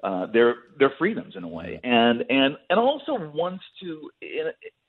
uh, 0.05 0.27
their 0.27 0.55
their 0.79 0.93
freedoms 0.99 1.35
in 1.35 1.45
a 1.45 1.49
way, 1.49 1.81
and 1.83 2.25
and 2.29 2.57
and 2.69 2.79
also 2.79 3.15
wants 3.33 3.65
to. 3.81 4.11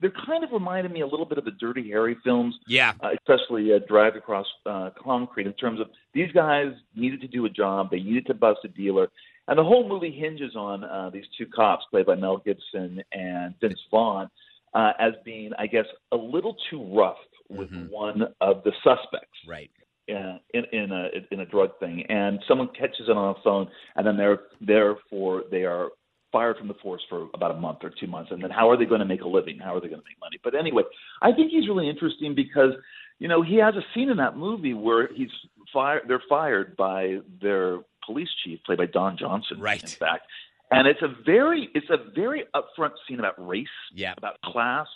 They're 0.02 0.14
kind 0.26 0.44
of 0.44 0.52
reminding 0.52 0.92
me 0.92 1.02
a 1.02 1.08
little 1.08 1.26
bit 1.26 1.38
of 1.38 1.46
the 1.46 1.52
Dirty 1.52 1.90
Harry 1.90 2.18
films, 2.24 2.54
yeah, 2.68 2.92
uh, 3.02 3.12
especially 3.14 3.74
uh, 3.74 3.80
Drive 3.88 4.18
Across 4.18 4.46
uh, 4.66 4.90
Concrete, 5.02 5.48
in 5.48 5.54
terms 5.54 5.80
of 5.80 5.88
these 6.14 6.32
guys 6.34 6.74
needed 6.96 7.22
to 7.22 7.28
do 7.28 7.46
a 7.46 7.50
job, 7.50 7.90
they 7.90 8.02
needed 8.02 8.26
to 8.28 8.34
bust 8.34 8.60
a 8.66 8.68
dealer, 8.68 9.08
and 9.48 9.58
the 9.58 9.64
whole 9.64 9.88
movie 9.88 10.12
hinges 10.12 10.54
on 10.56 10.84
uh, 10.84 11.10
these 11.12 11.26
two 11.38 11.46
cops 11.46 11.86
played 11.92 12.06
by 12.06 12.16
Mel 12.16 12.38
Gibson 12.38 13.02
and 13.14 13.56
Vince 13.62 13.80
Vaughn 13.90 14.30
uh, 14.74 14.92
as 15.00 15.14
being, 15.24 15.52
I 15.58 15.68
guess, 15.68 15.86
a 16.12 16.18
little 16.18 16.58
too 16.70 16.84
rough 16.94 17.18
with 17.50 17.72
Mhm. 17.72 17.90
one 17.90 18.34
of 18.42 18.64
the 18.64 18.74
suspects 18.84 19.38
right. 19.48 19.72
In 20.08 20.40
in 20.72 20.92
a 20.92 21.08
in 21.32 21.40
a 21.42 21.46
drug 21.46 21.72
thing, 21.80 22.04
and 22.10 22.40
someone 22.48 22.70
catches 22.78 23.08
it 23.08 23.18
on 23.18 23.36
a 23.38 23.42
phone, 23.44 23.68
and 23.96 24.06
then 24.06 24.18
they're 24.18 24.40
therefore 24.62 25.44
they 25.52 25.64
are 25.64 25.90
fired 26.32 26.58
from 26.58 26.68
the 26.68 26.74
force 26.76 27.02
for 27.10 27.28
about 27.34 27.52
a 27.52 27.60
month 27.60 27.80
or 27.84 27.92
two 28.00 28.08
months, 28.08 28.32
and 28.32 28.44
then 28.44 28.52
how 28.52 28.70
are 28.70 28.78
they 28.78 28.86
going 28.86 29.00
to 29.00 29.06
make 29.06 29.22
a 29.22 29.28
living? 29.28 29.58
How 29.58 29.76
are 29.76 29.80
they 29.80 29.88
going 29.88 30.02
to 30.02 30.08
make 30.08 30.20
money? 30.20 30.38
But 30.44 30.54
anyway, 30.56 30.84
I 31.22 31.32
think 31.32 31.52
he's 31.52 31.68
really 31.68 31.90
interesting 31.90 32.36
because 32.36 32.72
you 33.20 33.28
know 33.28 33.42
he 33.42 33.56
has 33.58 33.76
a 33.76 33.82
scene 33.94 34.10
in 34.10 34.18
that 34.18 34.38
movie 34.38 34.74
where 34.74 35.10
he's 35.14 35.30
fired. 35.74 36.04
They're 36.08 36.24
fired 36.28 36.76
by 36.76 37.20
their 37.42 37.80
police 38.06 38.30
chief, 38.44 38.60
played 38.66 38.78
by 38.78 38.86
Don 38.86 39.18
Johnson, 39.18 39.60
Right. 39.60 39.82
In 39.82 39.90
fact, 39.90 40.28
and 40.72 40.88
it's 40.88 41.02
a 41.02 41.14
very 41.26 41.70
it's 41.74 41.90
a 41.90 41.98
very 42.14 42.44
upfront 42.54 42.92
scene 43.08 43.20
about 43.20 43.36
race, 43.46 43.68
Yeah. 43.94 44.14
about 44.18 44.40
class, 44.42 44.88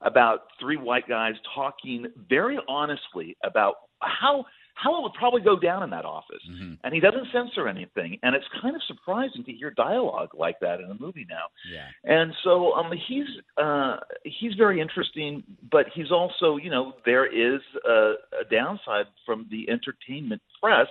about 0.00 0.44
three 0.60 0.76
white 0.76 1.08
guys 1.08 1.34
talking 1.54 2.06
very 2.28 2.58
honestly 2.68 3.36
about 3.44 3.74
how 4.06 4.44
how 4.76 4.98
it 4.98 5.02
would 5.04 5.14
probably 5.14 5.40
go 5.40 5.56
down 5.56 5.84
in 5.84 5.90
that 5.90 6.04
office. 6.04 6.42
Mhm. 6.50 6.78
And 6.82 6.92
he 6.92 6.98
doesn't 6.98 7.30
censor 7.30 7.68
anything, 7.68 8.18
and 8.24 8.34
it's 8.34 8.46
kind 8.60 8.74
of 8.74 8.82
surprising 8.82 9.44
to 9.44 9.52
hear 9.52 9.70
dialogue 9.70 10.34
like 10.34 10.58
that 10.60 10.80
in 10.80 10.90
a 10.90 10.94
movie 10.94 11.26
now. 11.28 11.46
Yeah. 11.70 11.86
And 12.02 12.34
so 12.42 12.74
um, 12.74 12.90
he's 13.06 13.28
uh, 13.56 13.98
he's 14.24 14.54
very 14.54 14.80
interesting, 14.80 15.44
but 15.70 15.86
he's 15.94 16.10
also 16.10 16.56
you 16.56 16.70
know 16.70 16.94
there 17.04 17.26
is 17.26 17.60
a, 17.86 18.14
a 18.40 18.44
downside 18.50 19.06
from 19.24 19.46
the 19.50 19.70
entertainment 19.70 20.42
press 20.60 20.88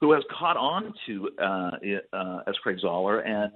who 0.00 0.12
has 0.12 0.22
caught 0.30 0.56
on 0.56 0.94
to 1.06 1.30
uh, 1.40 1.70
uh, 2.12 2.40
as 2.46 2.54
Craig 2.58 2.78
Zahler 2.82 3.26
and 3.26 3.50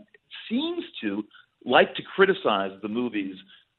seems 0.49 0.85
to 1.03 1.25
like 1.65 1.95
to 1.95 2.03
criticize 2.17 2.73
the 2.83 2.89
movies 2.89 3.37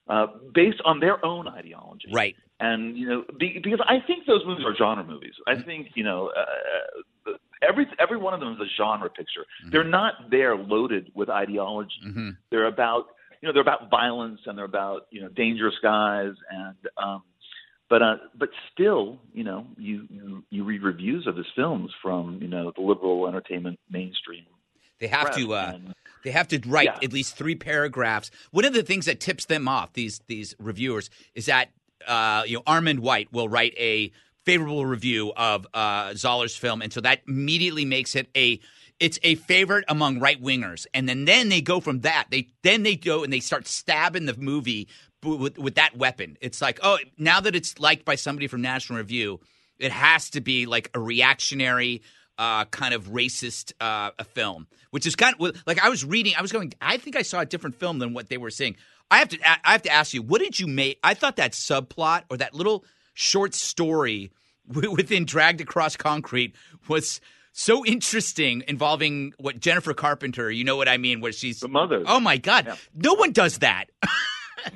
uh, 0.07 0.27
based 0.53 0.81
on 0.85 0.99
their 0.99 1.23
own 1.25 1.47
ideology. 1.47 2.09
Right. 2.13 2.35
And 2.61 2.95
you 2.97 3.07
know, 3.09 3.23
be, 3.39 3.59
because 3.63 3.81
I 3.87 3.97
think 4.05 4.25
those 4.27 4.43
movies 4.45 4.65
are 4.65 4.75
genre 4.75 5.03
movies. 5.03 5.33
I 5.47 5.55
think 5.61 5.87
you 5.95 6.03
know, 6.03 6.31
uh, 7.27 7.31
every 7.67 7.87
every 7.99 8.17
one 8.17 8.33
of 8.35 8.39
them 8.39 8.53
is 8.53 8.59
a 8.59 8.69
genre 8.77 9.09
picture. 9.09 9.45
They're 9.71 9.83
not 9.83 10.13
there 10.29 10.55
loaded 10.55 11.11
with 11.15 11.29
ideology. 11.29 11.91
hmm 12.03 12.29
They're 12.51 12.67
about 12.67 13.05
you 13.41 13.47
know 13.47 13.53
they're 13.53 13.61
about 13.63 13.89
violence 13.89 14.41
and 14.45 14.57
they're 14.57 14.65
about 14.65 15.07
you 15.11 15.21
know 15.21 15.29
dangerous 15.29 15.75
guys 15.81 16.33
and 16.51 16.75
um, 17.03 17.23
but 17.89 18.01
uh, 18.03 18.15
but 18.37 18.49
still 18.71 19.17
you 19.33 19.43
know 19.43 19.65
you, 19.77 20.05
you 20.09 20.43
you 20.51 20.63
read 20.63 20.83
reviews 20.83 21.25
of 21.27 21.35
his 21.35 21.47
films 21.55 21.91
from 22.01 22.39
you 22.41 22.47
know 22.47 22.71
the 22.75 22.81
liberal 22.81 23.27
entertainment 23.27 23.79
mainstream. 23.89 24.45
They 24.99 25.07
have 25.07 25.31
to. 25.35 25.53
Uh, 25.55 25.71
and- 25.75 25.93
They 26.23 26.29
have 26.29 26.47
to 26.49 26.59
write 26.69 26.85
Yeah. 26.85 26.99
at 27.07 27.11
least 27.11 27.35
three 27.35 27.55
paragraphs. 27.55 28.29
One 28.51 28.63
of 28.63 28.73
the 28.73 28.83
things 28.83 29.05
that 29.07 29.19
tips 29.19 29.45
them 29.45 29.67
off 29.67 29.93
these 29.93 30.21
these 30.27 30.53
reviewers 30.59 31.09
is 31.33 31.47
that 31.47 31.69
uh, 32.07 32.43
you 32.45 32.57
know 32.57 32.63
Armond 32.63 32.99
White 32.99 33.31
will 33.31 33.49
write 33.49 33.73
a 33.77 34.11
favorable 34.45 34.85
review 34.85 35.31
of 35.35 35.67
uh, 35.73 36.09
Zahler's 36.11 36.55
film, 36.55 36.81
and 36.81 36.91
so 36.91 37.01
that 37.01 37.21
immediately 37.27 37.85
makes 37.85 38.15
it 38.15 38.29
a 38.35 38.59
it's 38.99 39.17
a 39.23 39.35
favorite 39.35 39.83
among 39.87 40.19
right 40.19 40.41
wingers. 40.41 40.85
And 40.93 41.09
then 41.09 41.25
then 41.25 41.49
they 41.49 41.61
go 41.61 41.79
from 41.79 42.01
that. 42.01 42.27
They 42.29 42.49
then 42.63 42.83
they 42.83 42.95
go 42.95 43.23
and 43.23 43.33
they 43.33 43.39
start 43.39 43.67
stabbing 43.67 44.25
the 44.25 44.37
movie 44.37 44.87
with 45.23 45.57
with 45.57 45.75
that 45.75 45.97
weapon. 45.97 46.37
It's 46.41 46.61
like 46.61 46.79
oh 46.83 46.97
now 47.17 47.39
that 47.41 47.55
it's 47.55 47.79
liked 47.79 48.05
by 48.05 48.15
somebody 48.15 48.47
from 48.47 48.61
National 48.61 48.99
Review, 48.99 49.39
it 49.79 49.91
has 49.91 50.29
to 50.31 50.41
be 50.41 50.65
like 50.65 50.91
a 50.93 50.99
reactionary 50.99 52.03
uh, 52.37 52.65
kind 52.65 52.93
of 52.93 53.09
racist 53.09 53.73
uh, 53.81 54.11
film, 54.23 54.67
which 54.91 55.05
is 55.05 55.15
kind 55.15 55.35
of 55.39 55.55
like 55.67 55.83
I 55.83 55.89
was 55.89 56.05
reading. 56.05 56.33
I 56.37 56.41
was 56.41 56.51
going. 56.51 56.73
I 56.81 56.97
think 56.97 57.15
I 57.15 57.21
saw 57.23 57.41
a 57.41 57.45
different 57.45 57.75
film 57.75 57.99
than 57.99 58.13
what 58.13 58.29
they 58.29 58.37
were 58.37 58.51
saying. 58.51 58.77
I 59.11 59.17
have 59.17 59.29
to. 59.29 59.39
I 59.45 59.73
have 59.73 59.81
to 59.83 59.91
ask 59.91 60.13
you, 60.13 60.21
what 60.21 60.41
did 60.41 60.59
you 60.59 60.65
make? 60.65 60.97
I 61.03 61.13
thought 61.13 61.35
that 61.35 61.51
subplot 61.51 62.23
or 62.31 62.37
that 62.37 62.53
little 62.53 62.85
short 63.13 63.53
story 63.53 64.31
within 64.67 65.25
Dragged 65.25 65.61
Across 65.61 65.97
Concrete 65.97 66.55
was 66.87 67.21
so 67.51 67.85
interesting, 67.85 68.63
involving 68.67 69.33
what 69.37 69.59
Jennifer 69.59 69.93
Carpenter. 69.93 70.49
You 70.49 70.63
know 70.63 70.77
what 70.77 70.87
I 70.87 70.97
mean? 70.97 71.19
Where 71.19 71.33
she's 71.33 71.59
The 71.59 71.67
mother. 71.67 72.03
Oh 72.07 72.21
my 72.21 72.37
God! 72.37 72.65
Yeah. 72.65 72.75
No 72.95 73.13
one 73.13 73.31
does 73.33 73.59
that. 73.59 73.85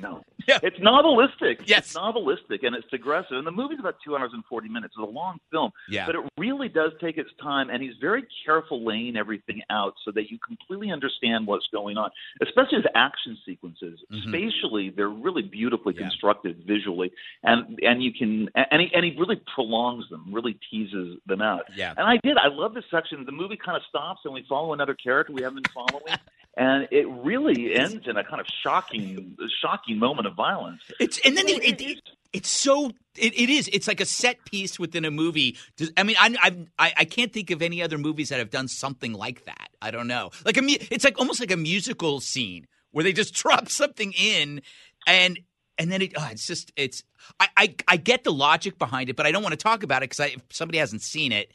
No. 0.00 0.20
Yeah. 0.48 0.58
It's 0.62 0.78
novelistic. 0.78 1.62
Yes. 1.66 1.86
It's 1.86 1.96
novelistic 1.96 2.64
and 2.64 2.76
it's 2.76 2.86
aggressive. 2.92 3.36
And 3.36 3.46
the 3.46 3.50
movie's 3.50 3.80
about 3.80 3.96
two 4.04 4.16
hours 4.16 4.30
and 4.32 4.44
40 4.44 4.68
minutes. 4.68 4.94
It's 4.96 5.02
a 5.08 5.10
long 5.10 5.38
film. 5.50 5.72
Yeah. 5.88 6.06
But 6.06 6.14
it 6.14 6.20
really 6.38 6.68
does 6.68 6.92
take 7.00 7.18
its 7.18 7.30
time, 7.42 7.68
and 7.68 7.82
he's 7.82 7.94
very 8.00 8.24
careful 8.44 8.84
laying 8.84 9.16
everything 9.16 9.60
out 9.70 9.94
so 10.04 10.12
that 10.12 10.30
you 10.30 10.38
completely 10.38 10.92
understand 10.92 11.46
what's 11.48 11.66
going 11.72 11.96
on, 11.96 12.10
especially 12.42 12.76
his 12.78 12.86
action 12.94 13.36
sequences. 13.44 13.98
Mhm. 14.12 14.28
Spatially, 14.28 14.90
they're 14.90 15.08
really 15.08 15.42
beautifully 15.42 15.94
Yeah. 15.94 16.02
constructed 16.02 16.62
visually, 16.64 17.10
and 17.42 17.78
and 17.82 18.02
you 18.02 18.12
can 18.12 18.48
and 18.54 18.80
he, 18.82 18.94
and 18.94 19.04
he 19.04 19.16
really 19.18 19.40
prolongs 19.54 20.08
them, 20.10 20.26
really 20.32 20.56
teases 20.70 21.18
them 21.26 21.42
out. 21.42 21.64
Yeah. 21.74 21.92
And 21.96 22.06
I 22.06 22.18
did. 22.22 22.36
I 22.38 22.48
love 22.48 22.72
this 22.74 22.84
section. 22.90 23.24
The 23.24 23.32
movie 23.32 23.56
kind 23.56 23.76
of 23.76 23.82
stops, 23.88 24.20
and 24.24 24.32
we 24.32 24.42
follow 24.48 24.72
another 24.72 24.94
character 24.94 25.32
we 25.32 25.42
haven't 25.42 25.62
been 25.64 25.72
following. 25.72 26.04
And 26.56 26.88
it 26.90 27.06
really 27.08 27.74
ends 27.74 28.06
in 28.08 28.16
a 28.16 28.24
kind 28.24 28.40
of 28.40 28.46
shocking, 28.62 29.36
shocking 29.60 29.98
moment 29.98 30.26
of 30.26 30.34
violence. 30.34 30.80
It's 30.98 31.18
and 31.24 31.36
then 31.36 31.48
it, 31.48 31.62
it 31.62 31.80
it, 31.80 32.00
is- 32.32 32.46
so 32.50 32.88
it, 33.16 33.34
it 33.38 33.50
is 33.50 33.68
it's 33.72 33.86
like 33.88 34.00
a 34.00 34.06
set 34.06 34.44
piece 34.46 34.78
within 34.78 35.04
a 35.04 35.10
movie. 35.10 35.56
I 35.96 36.02
mean, 36.02 36.16
I, 36.18 36.56
I 36.78 36.92
I 36.98 37.04
can't 37.04 37.32
think 37.32 37.50
of 37.50 37.60
any 37.62 37.82
other 37.82 37.98
movies 37.98 38.30
that 38.30 38.38
have 38.38 38.50
done 38.50 38.68
something 38.68 39.12
like 39.12 39.44
that. 39.44 39.68
I 39.82 39.90
don't 39.90 40.06
know, 40.06 40.30
like 40.44 40.56
a 40.56 40.62
it's 40.64 41.04
like 41.04 41.18
almost 41.18 41.40
like 41.40 41.50
a 41.50 41.56
musical 41.58 42.20
scene 42.20 42.66
where 42.90 43.04
they 43.04 43.12
just 43.12 43.34
drop 43.42 43.68
something 43.68 44.12
in 44.12 44.62
and. 45.06 45.38
And 45.78 45.92
then 45.92 46.00
it, 46.00 46.14
oh, 46.16 46.26
it's 46.30 46.46
just, 46.46 46.72
it's, 46.74 47.02
I, 47.38 47.48
I, 47.54 47.74
I 47.86 47.96
get 47.98 48.24
the 48.24 48.32
logic 48.32 48.78
behind 48.78 49.10
it, 49.10 49.14
but 49.14 49.26
I 49.26 49.30
don't 49.30 49.42
want 49.42 49.52
to 49.52 49.58
talk 49.58 49.82
about 49.82 50.02
it 50.02 50.08
because 50.08 50.32
if 50.32 50.40
somebody 50.50 50.78
hasn't 50.78 51.02
seen 51.02 51.32
it, 51.32 51.52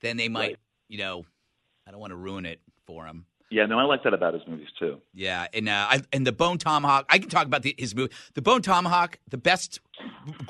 then 0.00 0.16
they 0.16 0.30
might, 0.30 0.40
Right. 0.52 0.56
you 0.88 0.96
know, 0.96 1.26
I 1.86 1.90
don't 1.90 2.00
want 2.00 2.12
to 2.12 2.16
ruin 2.16 2.46
it 2.46 2.62
for 2.86 3.04
him. 3.04 3.26
Yeah, 3.50 3.64
no, 3.66 3.78
I 3.78 3.84
like 3.84 4.02
that 4.02 4.12
about 4.12 4.34
his 4.34 4.42
movies 4.46 4.68
too. 4.78 4.98
Yeah, 5.14 5.46
and 5.54 5.68
uh, 5.68 5.86
I, 5.88 6.02
and 6.12 6.26
the 6.26 6.32
Bone 6.32 6.58
Tomahawk. 6.58 7.06
I 7.08 7.18
can 7.18 7.30
talk 7.30 7.46
about 7.46 7.62
the, 7.62 7.74
his 7.78 7.94
movie, 7.94 8.12
the 8.34 8.42
Bone 8.42 8.60
Tomahawk, 8.60 9.18
the 9.28 9.38
best, 9.38 9.80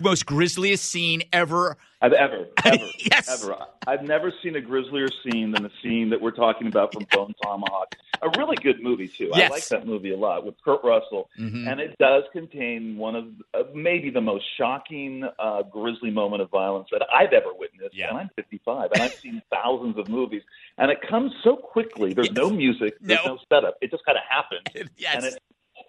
most 0.01 0.27
grisliest 0.27 0.85
scene 0.85 1.23
ever. 1.33 1.77
I've 2.01 2.13
ever, 2.13 2.47
ever, 2.65 2.85
Yes. 2.99 3.43
ever. 3.43 3.57
I've 3.87 4.03
never 4.03 4.33
seen 4.43 4.55
a 4.57 4.61
grislier 4.61 5.09
scene 5.25 5.51
than 5.51 5.65
the 5.65 5.71
scene 5.83 6.11
that 6.11 6.21
we're 6.21 6.31
talking 6.31 6.69
about 6.69 6.93
from 6.93 7.07
Bone 7.13 7.35
Tomahawk. 7.43 7.95
A 8.23 8.29
really 8.39 8.57
good 8.57 8.83
movie 8.83 9.09
too. 9.09 9.31
Yes. 9.35 9.51
I 9.51 9.55
like 9.55 9.67
that 9.69 9.87
movie 9.87 10.13
a 10.13 10.17
lot 10.17 10.45
with 10.45 10.55
Kurt 10.65 10.83
Russell, 10.85 11.29
Mhm. 11.39 11.71
and 11.71 11.81
it 11.81 11.97
does 11.99 12.25
contain 12.33 12.97
one 12.97 13.15
of 13.17 13.27
uh, 13.55 13.63
maybe 13.75 14.11
the 14.11 14.21
most 14.21 14.45
shocking, 14.57 15.25
uh, 15.39 15.63
grisly 15.63 16.11
moment 16.11 16.43
of 16.43 16.51
violence 16.51 16.89
that 16.93 17.03
I've 17.13 17.33
ever 17.33 17.53
witnessed. 17.57 17.97
Yeah. 17.97 18.11
And 18.11 18.19
I'm 18.19 18.31
55, 18.37 18.91
and 18.93 19.03
I've 19.03 19.15
seen 19.15 19.41
thousands 19.53 19.99
of 19.99 20.09
movies, 20.09 20.43
and 20.79 20.91
it 20.91 20.99
comes 21.09 21.33
so 21.43 21.57
quickly. 21.57 22.13
There's 22.13 22.31
no 22.33 22.51
music, 22.51 22.97
there's 23.01 23.21
No. 23.25 23.35
no, 23.35 23.39
setup. 23.49 23.77
It 23.81 23.91
just 23.91 24.05
kind 24.05 24.19
of 24.19 24.25
happens, 24.29 24.91
Yes. 24.97 25.15
and 25.17 25.25
it's 25.25 25.37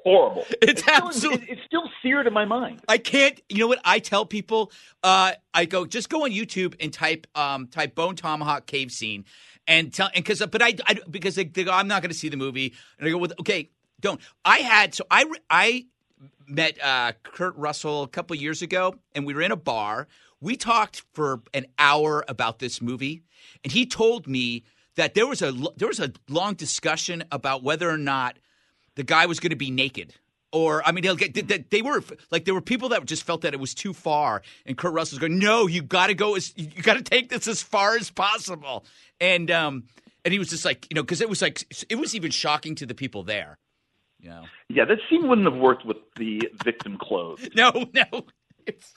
horrible. 0.03 0.45
It's 0.61 0.81
still, 0.81 0.95
absolute- 1.07 1.43
it- 1.43 1.49
it's 1.49 1.61
still 1.65 1.83
seared 2.01 2.27
in 2.27 2.33
my 2.33 2.45
mind. 2.45 2.81
I 2.87 2.97
can't. 2.97 3.39
You 3.49 3.59
know 3.59 3.67
what? 3.67 3.79
I 3.85 3.99
tell 3.99 4.25
people. 4.25 4.71
Uh, 5.03 5.33
I 5.53 5.65
go 5.65 5.85
just 5.85 6.09
go 6.09 6.23
on 6.25 6.31
YouTube 6.31 6.75
and 6.79 6.91
type 6.93 7.27
um, 7.35 7.67
type 7.67 7.95
Bone 7.95 8.15
Tomahawk 8.15 8.65
cave 8.65 8.91
scene, 8.91 9.25
and 9.67 9.93
tell 9.93 10.09
and 10.13 10.23
because 10.23 10.39
but 10.45 10.61
I, 10.61 10.75
I 10.85 10.99
because 11.09 11.35
they, 11.35 11.45
they 11.45 11.63
go 11.63 11.71
I'm 11.71 11.87
not 11.87 12.01
going 12.01 12.11
to 12.11 12.17
see 12.17 12.29
the 12.29 12.37
movie, 12.37 12.73
and 12.97 13.07
I 13.07 13.11
go 13.11 13.17
with 13.17 13.33
okay 13.41 13.69
don't. 13.99 14.19
I 14.45 14.59
had 14.59 14.93
so 14.95 15.05
I 15.11 15.25
I 15.49 15.85
met 16.47 16.77
uh, 16.83 17.11
Kurt 17.23 17.55
Russell 17.57 18.03
a 18.03 18.07
couple 18.07 18.35
years 18.35 18.61
ago, 18.61 18.95
and 19.13 19.25
we 19.25 19.33
were 19.33 19.41
in 19.41 19.51
a 19.51 19.55
bar. 19.57 20.07
We 20.41 20.55
talked 20.55 21.03
for 21.13 21.41
an 21.53 21.65
hour 21.77 22.23
about 22.27 22.59
this 22.59 22.81
movie, 22.81 23.23
and 23.63 23.71
he 23.73 23.85
told 23.85 24.27
me 24.27 24.63
that 24.95 25.13
there 25.13 25.27
was 25.27 25.41
a 25.41 25.51
there 25.77 25.87
was 25.87 25.99
a 25.99 26.11
long 26.29 26.53
discussion 26.55 27.23
about 27.31 27.61
whether 27.63 27.89
or 27.89 27.97
not 27.97 28.37
the 28.99 29.03
guy 29.05 29.25
was 29.27 29.39
going 29.39 29.51
to 29.51 29.55
be 29.55 29.71
naked. 29.71 30.13
Or 30.51 30.85
I 30.85 30.91
mean, 30.91 31.03
they'll 31.03 31.15
get, 31.15 31.33
they, 31.33 31.59
they 31.69 31.81
were 31.81 32.03
like 32.31 32.43
there 32.43 32.53
were 32.53 32.61
people 32.61 32.89
that 32.89 33.05
just 33.05 33.23
felt 33.23 33.41
that 33.41 33.53
it 33.53 33.59
was 33.59 33.73
too 33.73 33.93
far, 33.93 34.41
and 34.65 34.77
Kurt 34.77 34.93
Russell's 34.93 35.19
going, 35.19 35.39
"No, 35.39 35.67
you 35.67 35.81
got 35.81 36.07
to 36.07 36.15
go 36.15 36.35
as 36.35 36.53
you 36.57 36.81
got 36.81 36.95
to 36.95 37.03
take 37.03 37.29
this 37.29 37.47
as 37.47 37.61
far 37.61 37.95
as 37.95 38.09
possible." 38.09 38.83
And 39.21 39.49
um, 39.51 39.83
and 40.25 40.33
he 40.33 40.39
was 40.39 40.49
just 40.49 40.65
like, 40.65 40.87
you 40.89 40.95
know, 40.95 41.03
because 41.03 41.21
it 41.21 41.29
was 41.29 41.41
like 41.41 41.65
it 41.87 41.95
was 41.95 42.15
even 42.15 42.31
shocking 42.31 42.75
to 42.75 42.85
the 42.85 42.95
people 42.95 43.23
there. 43.23 43.57
You 44.19 44.31
know, 44.31 44.43
Yeah, 44.69 44.85
that 44.85 44.97
scene 45.09 45.29
wouldn't 45.29 45.49
have 45.49 45.61
worked 45.61 45.85
with 45.85 45.97
the 46.17 46.41
victim 46.65 46.97
clothes. 46.99 47.47
no, 47.55 47.71
no, 47.93 48.25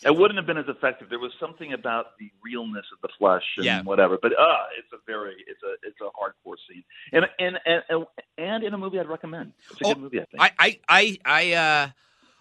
It 0.05 0.17
wouldn't 0.17 0.37
have 0.37 0.47
been 0.47 0.59
as 0.59 0.69
effective. 0.69 1.09
There 1.09 1.19
was 1.19 1.33
something 1.39 1.73
about 1.73 2.19
the 2.19 2.31
realness 2.43 2.85
of 2.93 3.01
the 3.03 3.09
flesh 3.19 3.45
and 3.57 3.67
Yeah. 3.67 3.83
whatever. 3.83 4.19
But 4.21 4.33
uh, 4.33 4.65
it's 4.79 4.93
a 4.93 4.99
very 5.07 5.37
it's 5.47 5.63
a 5.63 5.75
it's 5.87 5.99
a 6.01 6.11
hardcore 6.19 6.57
scene, 6.69 6.83
and 7.13 7.25
and 7.39 7.59
and 7.67 8.07
and 8.39 8.65
in 8.65 8.75
a 8.75 8.79
movie 8.79 8.99
I'd 8.99 9.09
recommend. 9.09 9.53
It's 9.71 9.81
a 9.81 9.85
Oh, 9.85 9.89
good 9.91 10.01
movie, 10.01 10.21
I 10.21 10.25
think. 10.27 10.43
I, 10.59 10.79
I, 10.89 11.19
I, 11.25 11.53
uh, 11.53 11.89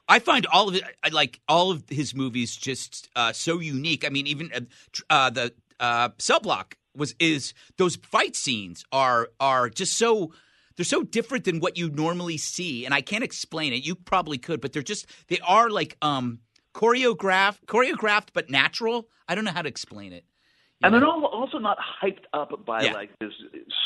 I 0.08 0.20
find 0.20 0.46
all 0.48 0.70
of 0.70 0.76
it, 0.76 0.84
I 1.04 1.10
like 1.10 1.40
all 1.48 1.72
of 1.72 1.84
his 1.88 2.16
movies 2.16 2.56
just 2.56 3.10
uh, 3.16 3.32
so 3.32 3.60
unique. 3.60 4.06
I 4.06 4.10
mean, 4.10 4.28
even 4.28 4.52
uh, 4.54 4.62
uh, 5.10 5.30
the 5.30 5.54
uh, 5.80 6.10
Cell 6.18 6.40
Block 6.40 6.78
was 6.96 7.16
is 7.20 7.54
those 7.78 7.96
fight 7.96 8.36
scenes 8.36 8.84
are 8.92 9.30
are 9.40 9.70
just 9.70 9.98
so 9.98 10.34
they're 10.76 10.84
so 10.84 11.04
different 11.04 11.46
than 11.46 11.60
what 11.60 11.78
you 11.78 11.90
normally 11.90 12.38
see, 12.38 12.86
and 12.86 12.94
I 12.94 13.02
can't 13.02 13.24
explain 13.24 13.72
it. 13.72 13.86
You 13.86 13.96
probably 13.96 14.38
could, 14.38 14.62
but 14.62 14.74
they're 14.74 14.82
just 14.82 15.06
they 15.28 15.40
are 15.40 15.70
like 15.70 15.96
um 16.02 16.40
choreographed, 16.74 17.66
choreographed 17.66 18.30
but 18.34 18.50
natural. 18.50 19.08
I 19.28 19.36
don't 19.36 19.46
know 19.46 19.52
how 19.52 19.62
to 19.62 19.70
explain 19.70 20.14
it. 20.14 20.26
You 20.82 20.88
and 20.88 20.94
know? 20.94 21.00
they're 21.00 21.28
also 21.30 21.60
not 21.60 21.78
hyped 22.02 22.24
up 22.34 22.66
by 22.66 22.84
Yeah. 22.84 22.94
like 22.94 23.12
this 23.20 23.32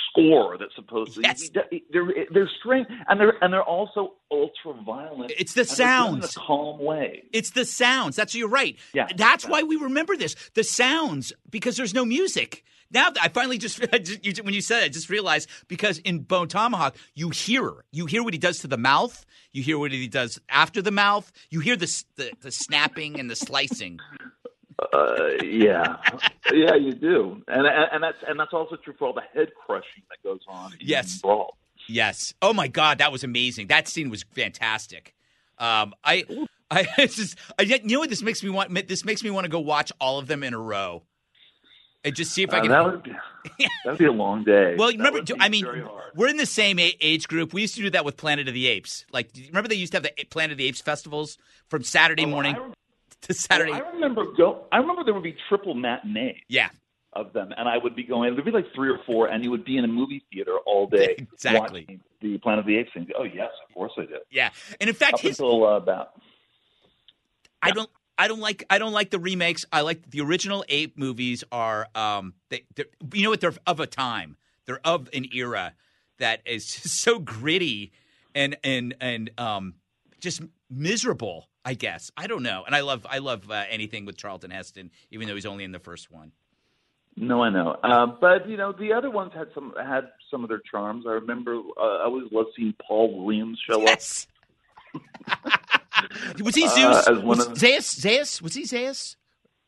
score 0.09 0.57
that's 0.57 0.73
supposed 0.75 1.15
to. 1.15 1.21
Yes. 1.23 1.49
They're 1.49 2.05
they're 2.31 2.49
strange, 2.59 2.87
and 3.09 3.19
they're 3.19 3.33
and 3.43 3.51
they're 3.53 3.63
also 3.63 4.13
ultra 4.31 4.73
violent. 4.85 5.33
It's 5.37 5.53
the 5.53 5.61
and 5.61 5.69
in 5.69 5.75
sounds. 5.75 6.35
a 6.37 6.39
calm 6.39 6.79
way. 6.79 7.23
It's 7.33 7.51
the 7.51 7.65
sounds. 7.65 8.15
That's 8.15 8.33
you're 8.33 8.47
right. 8.47 8.77
Yeah. 8.93 9.07
That's 9.15 9.45
why 9.45 9.63
we 9.63 9.75
remember 9.75 10.15
this. 10.15 10.35
The 10.53 10.63
sounds 10.63 11.33
because 11.49 11.75
there's 11.75 11.93
no 11.93 12.05
music. 12.05 12.63
Now 12.91 13.09
I 13.21 13.29
finally 13.29 13.57
just, 13.57 13.79
just 14.03 14.25
you, 14.25 14.43
when 14.43 14.53
you 14.53 14.61
said 14.61 14.83
it, 14.83 14.85
I 14.85 14.89
just 14.89 15.09
realized 15.09 15.49
because 15.67 15.99
in 15.99 16.19
Bone 16.19 16.47
Tomahawk 16.47 16.95
you 17.13 17.29
hear 17.29 17.83
you 17.91 18.05
hear 18.05 18.23
what 18.23 18.33
he 18.33 18.39
does 18.39 18.59
to 18.59 18.67
the 18.67 18.77
mouth. 18.77 19.25
You 19.51 19.63
hear 19.63 19.77
what 19.77 19.91
he 19.91 20.07
does 20.07 20.39
after 20.49 20.81
the 20.81 20.91
mouth. 20.91 21.31
You 21.49 21.59
hear 21.59 21.75
the 21.75 22.03
the, 22.15 22.31
the 22.41 22.51
snapping 22.51 23.19
and 23.19 23.29
the 23.29 23.35
slicing. 23.35 23.99
Uh, 24.93 25.29
yeah, 25.41 25.95
yeah, 26.51 26.75
you 26.75 26.93
do, 26.93 27.41
and, 27.47 27.65
and 27.65 27.87
and 27.93 28.03
that's 28.03 28.17
and 28.27 28.37
that's 28.37 28.51
also 28.51 28.75
true 28.75 28.93
for 28.99 29.07
all 29.07 29.13
the 29.13 29.23
head 29.33 29.47
crushing 29.65 30.03
that 30.09 30.21
goes 30.21 30.41
on. 30.49 30.73
Yes. 30.81 31.21
Brawl. 31.21 31.57
Yes. 31.87 32.33
Oh 32.41 32.53
my 32.53 32.67
God, 32.67 32.97
that 32.97 33.11
was 33.11 33.23
amazing. 33.23 33.67
That 33.67 33.87
scene 33.87 34.09
was 34.09 34.23
fantastic. 34.33 35.13
Um, 35.57 35.93
I, 36.03 36.25
I 36.69 36.87
it's 36.97 37.15
just, 37.15 37.37
I, 37.57 37.63
you 37.63 37.79
know 37.83 37.99
what 37.99 38.09
this 38.09 38.21
makes 38.21 38.43
me 38.43 38.49
want? 38.49 38.87
This 38.87 39.05
makes 39.05 39.23
me 39.23 39.29
want 39.29 39.45
to 39.45 39.49
go 39.49 39.59
watch 39.59 39.91
all 39.99 40.19
of 40.19 40.27
them 40.27 40.43
in 40.43 40.53
a 40.53 40.59
row, 40.59 41.03
and 42.05 42.15
just 42.15 42.31
see 42.31 42.43
if 42.43 42.53
I 42.53 42.59
Uh, 42.59 42.61
can. 42.61 42.69
that 42.71 42.85
would 42.85 43.03
be, 43.03 43.11
that'd 43.83 43.99
be 43.99 44.05
a 44.05 44.11
long 44.11 44.43
day. 44.45 44.75
Well, 44.77 44.89
That 44.91 44.97
remember, 44.97 45.19
would 45.19 45.25
do- 45.25 45.33
be 45.35 45.41
I 45.41 45.49
mean, 45.49 45.65
we're 46.15 46.27
in 46.29 46.37
the 46.37 46.45
same 46.45 46.79
age 46.79 47.27
group. 47.27 47.51
We 47.53 47.61
used 47.61 47.75
to 47.75 47.81
do 47.81 47.89
that 47.89 48.05
with 48.05 48.15
Planet 48.15 48.47
of 48.47 48.53
the 48.53 48.67
Apes. 48.67 49.05
Like, 49.11 49.33
do 49.33 49.41
you 49.41 49.47
remember 49.47 49.67
they 49.67 49.75
used 49.75 49.91
to 49.91 49.97
have 49.97 50.03
the 50.03 50.25
Planet 50.29 50.51
of 50.53 50.57
the 50.57 50.67
Apes 50.67 50.79
festivals 50.81 51.37
from 51.67 51.83
Saturday 51.83 52.23
Oh, 52.23 52.27
morning 52.27 52.55
I 52.55 52.59
rem- 52.59 52.73
to 53.21 53.33
Saturday? 53.33 53.71
I 53.73 53.79
remember 53.79 54.23
go. 54.37 54.65
I 54.71 54.77
remember 54.77 55.03
there 55.03 55.13
would 55.13 55.23
be 55.23 55.35
triple 55.49 55.73
matinee 55.73 56.43
yeah, 56.47 56.69
of 57.13 57.33
them, 57.33 57.51
and 57.57 57.67
I 57.67 57.77
would 57.77 57.95
be 57.95 58.03
going. 58.03 58.33
There'd 58.35 58.45
be 58.45 58.51
like 58.51 58.71
three 58.75 58.89
or 58.89 58.99
four, 59.05 59.27
and 59.27 59.43
you 59.43 59.51
would 59.51 59.65
be 59.65 59.77
in 59.77 59.83
a 59.83 59.87
movie 59.87 60.23
theater 60.31 60.57
all 60.65 60.87
day 60.87 61.15
Exactly. 61.33 61.99
the 62.21 62.37
Planet 62.37 62.59
of 62.59 62.65
the 62.67 62.77
Apes 62.77 62.91
thing. 62.93 63.07
Oh 63.17 63.23
yes, 63.23 63.49
of 63.67 63.73
course 63.73 63.91
I 63.97 64.01
did. 64.01 64.19
yeah. 64.29 64.49
And 64.79 64.89
in 64.89 64.95
fact, 64.95 65.15
Up 65.15 65.19
his 65.21 65.39
until 65.39 65.65
uh, 65.65 65.77
about 65.77 66.09
I 67.61 67.71
don't. 67.71 67.89
I 68.17 68.27
don't 68.27 68.39
like 68.39 68.63
I 68.69 68.77
don't 68.77 68.93
like 68.93 69.09
the 69.09 69.19
remakes. 69.19 69.65
I 69.71 69.81
like 69.81 70.09
the 70.09 70.21
original 70.21 70.63
ape 70.69 70.97
movies 70.97 71.43
are 71.51 71.87
um 71.95 72.33
they 72.49 72.65
you 73.13 73.23
know 73.23 73.29
what 73.29 73.41
they're 73.41 73.53
of 73.67 73.79
a 73.79 73.87
time. 73.87 74.37
They're 74.65 74.85
of 74.85 75.09
an 75.13 75.27
era 75.33 75.73
that 76.19 76.41
is 76.45 76.65
just 76.81 77.01
so 77.01 77.19
gritty 77.19 77.91
and 78.33 78.57
and 78.63 78.95
and 79.01 79.31
um 79.37 79.75
just 80.19 80.41
miserable, 80.69 81.49
I 81.63 81.73
guess. 81.73 82.11
I 82.15 82.27
don't 82.27 82.43
know. 82.43 82.63
And 82.65 82.75
I 82.75 82.81
love 82.81 83.05
I 83.09 83.19
love 83.19 83.49
uh, 83.51 83.65
anything 83.69 84.05
with 84.05 84.17
Charlton 84.17 84.51
Heston 84.51 84.91
even 85.11 85.27
though 85.27 85.35
he's 85.35 85.45
only 85.45 85.63
in 85.63 85.71
the 85.71 85.79
first 85.79 86.11
one. 86.11 86.31
No, 87.17 87.43
I 87.43 87.49
know, 87.49 87.77
uh, 87.81 88.07
but 88.07 88.49
you 88.49 88.57
know 88.57 88.73
the 88.73 88.91
other 88.91 89.09
ones 89.09 89.31
had 89.33 89.47
some 89.53 89.73
had 89.81 90.09
some 90.29 90.43
of 90.43 90.49
their 90.49 90.61
charms. 90.69 91.05
I 91.07 91.11
remember 91.11 91.55
uh, 91.55 91.81
I 91.81 92.03
always 92.03 92.29
loved 92.29 92.49
seeing 92.57 92.73
Paul 92.85 93.23
Williams 93.23 93.57
show 93.65 93.85
up. 93.87 93.99
Was 96.43 96.55
he 96.55 96.65
Uh, 96.65 96.69
Zeus? 96.69 97.07
one 97.07 97.25
was 97.25 97.47
of- 97.47 97.57
Zeus? 97.57 97.91
Zeus? 97.91 98.41
Was 98.41 98.53
he 98.53 98.65
Zeus? 98.65 99.15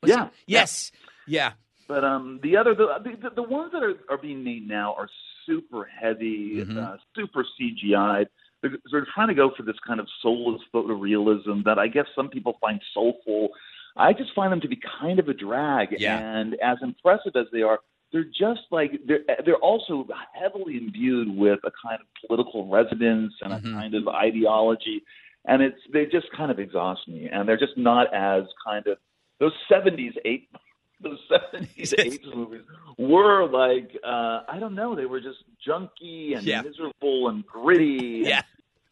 Was 0.02 0.10
Yeah, 0.12 0.26
he- 0.46 0.54
Yes. 0.54 0.92
Yeah. 1.28 1.54
But 1.88 2.04
um, 2.04 2.40
the 2.44 2.58
other 2.58 2.76
the, 2.76 2.88
the 3.22 3.30
the 3.36 3.44
ones 3.44 3.72
that 3.72 3.82
are, 3.84 3.96
are 4.10 4.18
being 4.18 4.44
made 4.44 4.68
now 4.68 4.94
are 4.98 5.08
super 5.46 5.86
heavy, 5.86 6.58
Mhm. 6.66 6.78
uh, 6.78 6.98
super 7.16 7.46
CGI. 7.60 8.26
They're, 8.62 8.78
they're 8.92 9.08
trying 9.13 9.30
to 9.30 9.34
go 9.36 9.52
for 9.56 9.63
this 9.63 9.78
kind 9.86 10.00
of 10.00 10.08
soulless 10.22 10.62
photorealism 10.74 11.63
that 11.63 11.80
I 11.80 11.88
guess 11.88 12.06
some 12.16 12.28
people 12.30 12.58
find 12.60 12.82
soulful. 12.94 13.50
I 13.96 14.13
just 14.13 14.34
find 14.34 14.52
them 14.52 14.62
to 14.62 14.68
be 14.68 14.80
kind 15.00 15.20
of 15.20 15.30
a 15.30 15.34
drag. 15.34 15.96
Yeah. 15.98 16.18
And 16.20 16.56
as 16.62 16.78
impressive 16.82 17.36
as 17.36 17.46
they 17.54 17.62
are, 17.62 17.80
they're 18.12 18.26
just 18.26 18.62
like 18.72 19.00
they're 19.06 19.24
they're 19.46 19.56
also 19.56 20.08
heavily 20.34 20.78
imbued 20.78 21.30
with 21.38 21.60
a 21.63 21.72
kind 21.86 22.00
of 22.02 22.08
political 22.28 22.68
resonance 22.68 23.34
and 23.42 23.54
Mhm. 23.54 23.60
a 23.60 23.80
kind 23.80 23.96
of 23.96 24.08
ideology. 24.10 25.04
And 25.47 25.62
it's 25.63 25.79
they 25.93 26.05
just 26.05 26.27
kind 26.36 26.51
of 26.51 26.60
exhaust 26.60 27.07
me, 27.07 27.29
and 27.31 27.47
they're 27.47 27.57
just 27.57 27.77
not 27.77 28.13
as 28.13 28.43
kind 28.65 28.86
of 28.88 28.97
those 29.39 29.53
'70s 29.71 30.13
eight 30.25 30.49
those 31.01 31.19
seventies, 31.29 31.93
eighties 31.97 32.19
movies 32.36 32.62
were 32.97 33.47
like 33.47 33.91
uh 34.05 34.41
I 34.47 34.57
don't 34.60 34.75
know, 34.75 34.95
they 34.95 35.05
were 35.05 35.21
just 35.21 35.39
junky 35.67 36.36
and 36.38 36.43
Yeah. 36.45 36.62
miserable 36.63 37.29
and 37.29 37.45
gritty. 37.45 38.19
and 38.19 38.27
Yeah. 38.33 38.41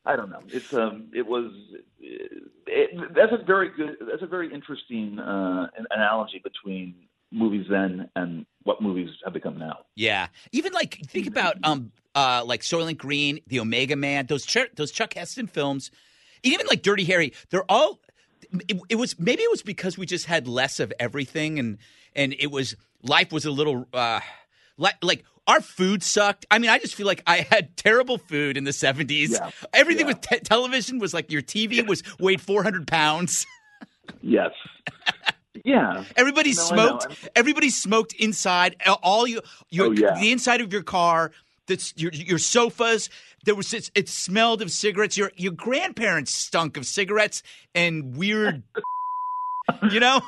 I 0.07 0.15
don't 0.15 0.29
know. 0.29 0.41
It's 0.49 0.71
um, 0.71 1.07
it 1.15 1.25
was. 1.25 1.51
It, 1.99 3.15
that's 3.15 3.31
a 3.31 3.43
very 3.43 3.69
good. 3.69 3.97
That's 4.07 4.21
a 4.21 4.27
very 4.27 4.53
interesting 4.53 5.17
uh, 5.19 5.67
analogy 5.89 6.39
between 6.43 6.93
movies 7.31 7.65
then 7.69 8.07
and 8.15 8.45
what 8.63 8.81
movies 8.81 9.09
have 9.23 9.33
become 9.33 9.57
now. 9.57 9.79
Yeah. 9.95 10.27
Even 10.51 10.73
like 10.73 10.99
think 11.07 11.25
about 11.27 11.57
um 11.63 11.91
uh 12.13 12.43
like 12.45 12.61
Soylent 12.61 12.97
Green, 12.97 13.39
The 13.47 13.59
Omega 13.59 13.95
Man, 13.95 14.27
those 14.27 14.45
Chuck, 14.45 14.69
those 14.75 14.91
Chuck 14.91 15.15
Heston 15.15 15.47
films, 15.47 15.89
even 16.45 16.67
like 16.67 16.81
Dirty 16.81 17.03
Harry. 17.05 17.33
They're 17.49 17.69
all. 17.69 17.99
It, 18.69 18.79
it 18.89 18.95
was 18.95 19.19
maybe 19.19 19.41
it 19.43 19.51
was 19.51 19.61
because 19.63 19.97
we 19.97 20.05
just 20.05 20.25
had 20.27 20.47
less 20.47 20.79
of 20.79 20.93
everything 20.99 21.59
and 21.59 21.77
and 22.15 22.33
it 22.39 22.51
was 22.51 22.75
life 23.03 23.31
was 23.33 23.45
a 23.45 23.51
little 23.51 23.87
uh 23.93 24.19
like 24.77 24.95
like 25.01 25.25
our 25.47 25.59
food 25.61 26.01
sucked. 26.03 26.45
I 26.49 26.59
mean, 26.59 26.69
I 26.69 26.79
just 26.79 26.95
feel 26.95 27.05
like 27.07 27.21
I 27.27 27.37
had 27.49 27.75
terrible 27.77 28.17
food 28.17 28.55
in 28.57 28.63
the 28.63 28.71
seventies. 28.73 29.31
Yeah. 29.31 29.49
Everything 29.73 30.05
Yeah. 30.07 30.13
with 30.13 30.21
te- 30.21 30.39
television 30.39 30.99
was 30.99 31.13
like 31.13 31.31
your 31.31 31.41
TV 31.41 31.85
was 31.85 32.01
weighed 32.19 32.39
four 32.41 32.63
hundred 32.63 32.87
pounds. 32.87 33.45
Yes. 34.21 34.51
yeah. 35.63 36.03
Everybody 36.15 36.51
No, 36.53 36.61
smoked. 36.61 37.29
Everybody 37.35 37.69
smoked 37.71 38.13
inside. 38.13 38.75
All 39.01 39.25
you, 39.27 39.41
your, 39.69 39.87
Oh, 39.87 39.91
yeah. 39.91 40.19
the 40.19 40.31
inside 40.31 40.61
of 40.61 40.71
your 40.71 40.83
car. 40.83 41.31
The, 41.67 41.93
your 41.95 42.11
your 42.11 42.37
sofas. 42.37 43.09
There 43.45 43.55
was 43.55 43.71
this, 43.71 43.91
it 43.95 44.09
smelled 44.09 44.61
of 44.61 44.71
cigarettes. 44.71 45.17
Your 45.17 45.31
your 45.35 45.51
grandparents 45.53 46.33
stunk 46.33 46.77
of 46.77 46.85
cigarettes 46.85 47.43
and 47.73 48.15
weird. 48.15 48.63
you 49.91 49.99
know. 49.99 50.21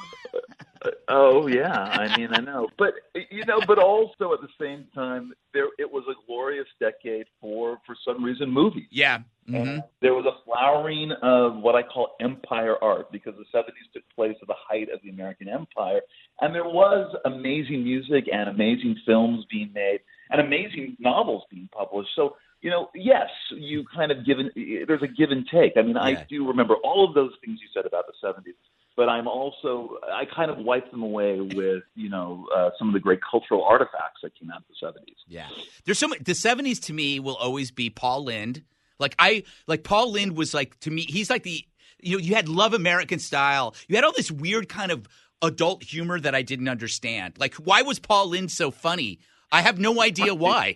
Oh 1.09 1.47
yeah, 1.47 1.73
I 1.73 2.17
mean 2.17 2.29
I 2.31 2.39
know, 2.39 2.69
but 2.77 2.93
you 3.31 3.45
know, 3.45 3.61
but 3.67 3.79
also 3.79 4.33
at 4.33 4.41
the 4.41 4.49
same 4.59 4.85
time, 4.93 5.33
there 5.53 5.67
it 5.79 5.91
was 5.91 6.03
a 6.09 6.13
glorious 6.27 6.67
decade 6.79 7.25
for 7.41 7.79
for 7.85 7.95
some 8.05 8.23
reason 8.23 8.49
movies. 8.49 8.87
Yeah. 8.91 9.19
hmm 9.47 9.55
And 9.55 9.83
there 10.01 10.13
was 10.13 10.25
a 10.25 10.43
flowering 10.45 11.11
of 11.23 11.57
what 11.57 11.75
I 11.75 11.83
call 11.83 12.15
empire 12.19 12.75
art 12.81 13.11
because 13.11 13.33
the 13.35 13.57
70s 13.57 13.71
took 13.93 14.03
place 14.15 14.35
at 14.41 14.47
the 14.47 14.55
height 14.55 14.89
of 14.93 15.01
the 15.03 15.09
American 15.09 15.49
empire. 15.49 16.01
And 16.41 16.53
there 16.53 16.65
was 16.65 17.15
amazing 17.25 17.83
music 17.83 18.25
and 18.31 18.49
amazing 18.49 18.97
films 19.05 19.45
being 19.49 19.71
made 19.73 19.99
and 20.29 20.41
amazing 20.41 20.97
novels 20.99 21.43
being 21.49 21.69
published. 21.71 22.09
So, 22.15 22.35
you 22.61 22.69
know, 22.69 22.89
yes, 22.95 23.29
you 23.51 23.85
kind 23.95 24.11
of 24.11 24.25
given, 24.25 24.51
there's 24.87 25.03
a 25.03 25.07
give 25.07 25.31
and 25.31 25.47
take. 25.51 25.73
I 25.77 25.81
mean, 25.81 25.95
Yeah. 25.95 26.03
I 26.03 26.25
do 26.29 26.47
remember 26.47 26.75
all 26.83 27.07
of 27.07 27.13
those 27.13 27.31
things 27.43 27.59
you 27.61 27.67
said 27.73 27.85
about 27.85 28.05
the 28.07 28.13
70s. 28.27 28.55
But 28.95 29.09
I'm 29.09 29.27
also, 29.27 29.97
I 30.11 30.25
kind 30.25 30.49
of 30.49 30.57
wipe 30.57 30.89
them 30.89 31.03
away 31.03 31.39
with, 31.39 31.83
you 31.95 32.09
know, 32.09 32.47
uh, 32.55 32.71
some 32.79 32.87
of 32.87 32.95
the 32.95 32.99
great 32.99 33.19
cultural 33.29 33.63
artifacts 33.63 34.21
that 34.23 34.33
came 34.39 34.49
out 34.49 34.57
of 34.57 34.63
the 34.69 34.87
70s. 34.87 35.13
Yeah. 35.27 35.47
There's 35.85 35.99
so 35.99 36.07
many, 36.07 36.23
the 36.23 36.31
70s 36.31 36.81
to 36.85 36.93
me 36.93 37.19
will 37.19 37.35
always 37.35 37.69
be 37.69 37.91
Paul 37.91 38.23
Lynde. 38.25 38.63
Like 38.99 39.13
I 39.19 39.43
like 39.67 39.83
Paul 39.83 40.11
Lynde 40.13 40.35
was 40.35 40.55
like 40.55 40.79
to 40.79 40.89
me 40.89 41.03
he's 41.07 41.29
like 41.29 41.43
the 41.43 41.63
you 42.01 42.13
know 42.17 42.19
you 42.19 42.33
had 42.33 42.49
Love 42.49 42.73
American 42.73 43.19
Style. 43.19 43.75
You 43.87 43.95
had 43.95 44.03
all 44.03 44.13
this 44.17 44.31
weird 44.31 44.67
kind 44.67 44.91
of 44.91 45.07
adult 45.43 45.83
humor 45.83 46.19
that 46.19 46.33
I 46.33 46.41
didn't 46.41 46.67
understand. 46.67 47.35
Like 47.37 47.53
why 47.55 47.83
was 47.83 47.99
Paul 47.99 48.29
Lynde 48.29 48.49
so 48.49 48.71
funny? 48.71 49.19
I 49.51 49.61
have 49.61 49.79
no 49.79 50.01
idea 50.01 50.33
why. 50.35 50.75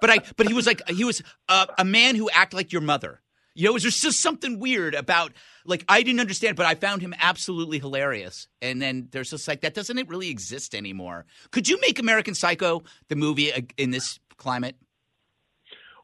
but 0.00 0.10
I 0.10 0.18
but 0.36 0.46
he 0.46 0.54
was 0.54 0.66
like 0.66 0.82
he 0.88 1.04
was 1.04 1.22
a, 1.48 1.66
a 1.78 1.84
man 1.84 2.14
who 2.14 2.30
acted 2.30 2.56
like 2.56 2.72
your 2.72 2.82
mother. 2.82 3.20
You 3.54 3.64
know, 3.64 3.70
it 3.70 3.82
was 3.82 4.00
just 4.00 4.20
something 4.20 4.60
weird 4.60 4.94
about 4.94 5.32
like 5.64 5.84
I 5.88 6.02
didn't 6.02 6.20
understand, 6.20 6.56
but 6.56 6.64
I 6.66 6.76
found 6.76 7.02
him 7.02 7.12
absolutely 7.18 7.80
hilarious. 7.80 8.46
And 8.62 8.80
then 8.80 9.08
there's 9.10 9.30
just 9.30 9.48
like 9.48 9.62
that 9.62 9.74
doesn't 9.74 9.98
it 9.98 10.08
really 10.08 10.30
exist 10.30 10.74
anymore? 10.76 11.26
Could 11.50 11.68
you 11.68 11.80
make 11.80 11.98
American 11.98 12.34
Psycho 12.34 12.84
the 13.08 13.16
movie 13.16 13.52
uh, 13.52 13.62
in 13.76 13.90
this 13.90 14.20
climate? 14.36 14.76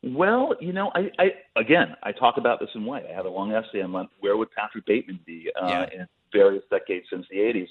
Well, 0.02 0.54
you 0.60 0.72
know, 0.72 0.90
I, 0.94 1.10
I 1.18 1.26
again, 1.56 1.96
I 2.02 2.12
talk 2.12 2.36
about 2.36 2.60
this 2.60 2.68
in 2.74 2.84
White. 2.84 3.04
I 3.10 3.14
have 3.14 3.24
a 3.24 3.30
long 3.30 3.52
essay 3.52 3.80
on 3.82 4.08
where 4.20 4.36
would 4.36 4.50
Patrick 4.50 4.84
Bateman 4.84 5.20
be 5.24 5.50
uh, 5.60 5.66
Yeah. 5.68 5.90
in 6.02 6.08
various 6.32 6.62
decades 6.70 7.06
since 7.10 7.24
the 7.30 7.36
'80s, 7.38 7.68